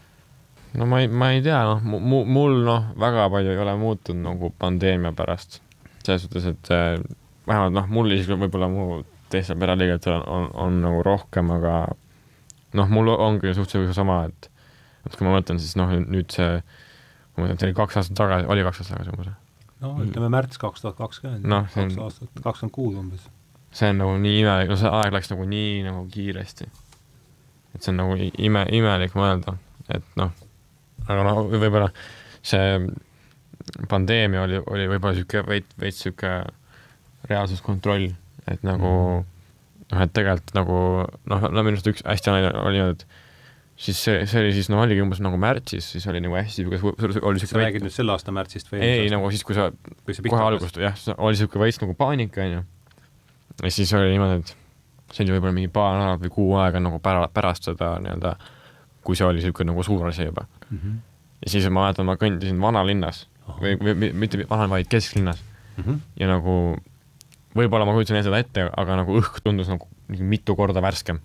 [0.78, 4.26] No ma ei, ma ei tea, noh, mu-, mul noh, väga palju ei ole muutunud
[4.30, 5.62] nagu pandeemia pärast.
[6.04, 7.00] selles suhtes, et äh,
[7.48, 9.02] vähemalt noh, mul isiklikult võib-olla mu
[9.32, 11.80] teistel pereliigetel on, on, on nagu rohkem, aga
[12.78, 14.52] noh, mul ongi suhteliselt sama, et
[15.08, 16.62] et kui ma mõtlen, siis noh, nüüd see,
[17.36, 19.36] ma mõtlen, see oli kaks aastat tagasi, oli kaks aastat tagasi umbes?
[19.84, 23.28] no ütleme märts kaks tuhat kakskümmend, kaks aastat, kakskümmend kuus umbes
[23.72, 26.68] see on nagu nii imelik, no see aeg läks nagu nii nagu kiiresti.
[27.76, 29.58] et see on nagu ime, imelik mõelda,
[29.94, 30.32] et noh,
[31.08, 31.90] aga noh, võib-olla
[32.46, 32.80] see
[33.90, 36.34] pandeemia oli, oli võib-olla sihuke veits, veits sihuke
[37.28, 38.12] reaalsuskontroll,
[38.48, 39.30] et nagu mm.
[39.94, 40.82] noh, et tegelikult nagu
[41.32, 43.08] noh, no minu arust üks hästi oli, oli et
[43.78, 46.80] siis see, see oli siis, no oligi umbes nagu märtsis, siis oli nagu hästi sihuke,
[47.22, 48.82] oli sihuke sa räägid nüüd selle aasta märtsist või?
[48.86, 49.70] ei, nagu siis, kui sa,
[50.08, 52.64] kohe algust, jah, oli sihuke veits nagu paanika, onju
[53.64, 57.02] ja siis oli niimoodi, et see oli võib-olla mingi paar nädalat või kuu aega nagu
[57.04, 58.36] pära-, pärast seda nii-öelda,
[59.06, 60.78] kui see oli niisugune nagu suur asi juba mm.
[60.78, 61.00] -hmm.
[61.46, 63.60] ja siis ma mäletan, ma kõndisin vanalinnas oh.
[63.62, 65.84] või, või mitte vana, vaid kesklinnas mm.
[65.84, 66.02] -hmm.
[66.20, 66.58] ja nagu
[67.58, 71.20] võib-olla ma kujutasin seda ette, aga nagu õhk tundus nagu mitu korda värskem.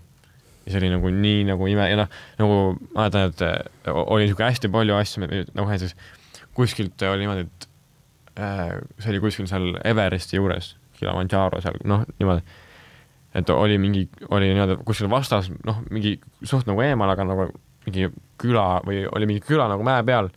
[0.67, 2.59] ja see oli nagu nii nagu ime ja noh, nagu
[2.95, 5.97] ma mäletan, et oli niisugune hästi palju asju, nagu näiteks
[6.55, 7.67] kuskilt oli niimoodi, et
[8.39, 12.45] äh, see oli kuskil seal Everesti juures Kilimanjaro seal, noh, niimoodi.
[13.35, 17.49] et oli mingi, oli nii-öelda kuskil vastas, noh, mingi suht nagu eemal, aga nagu
[17.87, 18.09] mingi
[18.39, 20.31] küla või oli mingi küla nagu mäe peal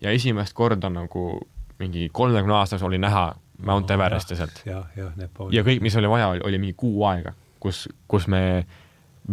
[0.00, 1.40] ja esimest korda nagu
[1.80, 3.30] mingi kolmekümne aastas oli näha
[3.66, 4.62] Mount Everesti sealt.
[4.64, 5.10] ja, ja,
[5.52, 8.64] ja kõik, mis oli vaja, oli mingi kuu aega, kus, kus me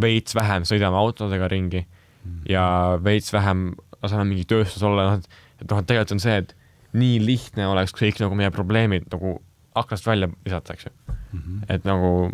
[0.01, 2.41] veits vähem sõidame autodega ringi mm.
[2.49, 2.65] ja
[3.03, 3.69] veits vähem
[4.03, 6.53] laseme mingi tööstus olla, noh, et et noh, et tegelikult on see, et
[6.97, 9.37] nii lihtne oleks kõik nagu meie probleemid nagu
[9.77, 11.39] aknast välja visata, eks ju mm.
[11.39, 11.63] -hmm.
[11.69, 12.31] et nagu,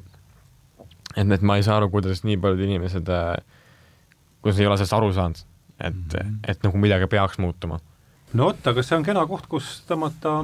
[1.15, 3.36] et, et ma ei saa aru, kuidas nii paljud inimesed äh,,
[4.43, 5.41] kuidas ei ole sellest aru saanud,
[5.79, 6.37] et mm, -hmm.
[6.47, 7.79] et nagu midagi peaks muutuma.
[8.33, 10.43] no vot, aga see on kena koht, kus tõmmata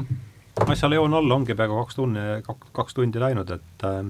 [0.67, 2.25] asjale joon alla, ongi peaaegu kaks tunni,
[2.71, 4.05] kaks tundi läinud, et äh,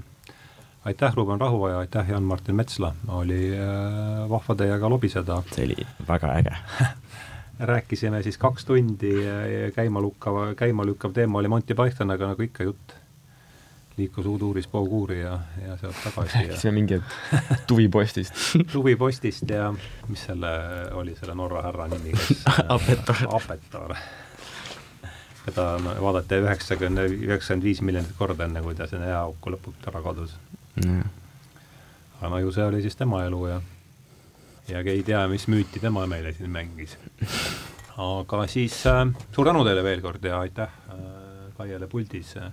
[0.86, 5.44] aitäh, Ruuben Rahuoja, aitäh, Jan-Martin Metsla, oli äh, vahva teiega lobiseda.
[5.52, 6.56] see oli väga äge
[7.74, 9.12] rääkisime siis kaks tundi
[9.76, 12.99] käima lükkav, käima lükkav teema oli Monty Python, aga nagu ikka jutt
[14.00, 16.38] liikus uuduuris pauguuri ja, ja sealt tagasi.
[16.38, 17.02] rääkisime mingi
[17.68, 18.34] tuvipostist
[18.74, 19.74] tuvipostist ja
[20.08, 20.52] mis selle
[20.98, 22.44] oli, selle Norra härra nimi, kes
[22.76, 23.24] Apetar.
[23.30, 23.96] Apetar.
[25.46, 25.66] keda
[26.02, 30.36] vaadati üheksakümne, üheksakümmend viis miljonit korda, enne kui ta sinna jääauku lõpuks ära kadus
[30.84, 31.04] mm..
[32.20, 33.62] aga no ju see oli siis tema elu ja
[34.70, 36.98] ja ei tea, mis müüti tema meile siin mängis.
[37.98, 39.04] aga siis äh,
[39.36, 41.04] suur tänu teile veel kord ja aitäh äh,
[41.58, 42.52] Kaiele puldis äh,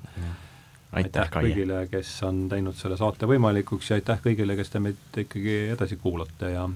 [0.97, 1.45] aitäh Kai.
[1.49, 5.99] kõigile, kes on teinud selle saate võimalikuks ja aitäh kõigile, kes te meid ikkagi edasi
[6.01, 6.67] kuulate ja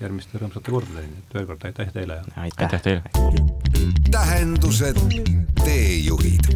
[0.00, 3.02] järgmiste rõõmsate kordadeni, et veel kord aitäh teile ja aitäh, aitäh teile!
[4.10, 5.00] tähendused,
[5.64, 6.52] teejuhid.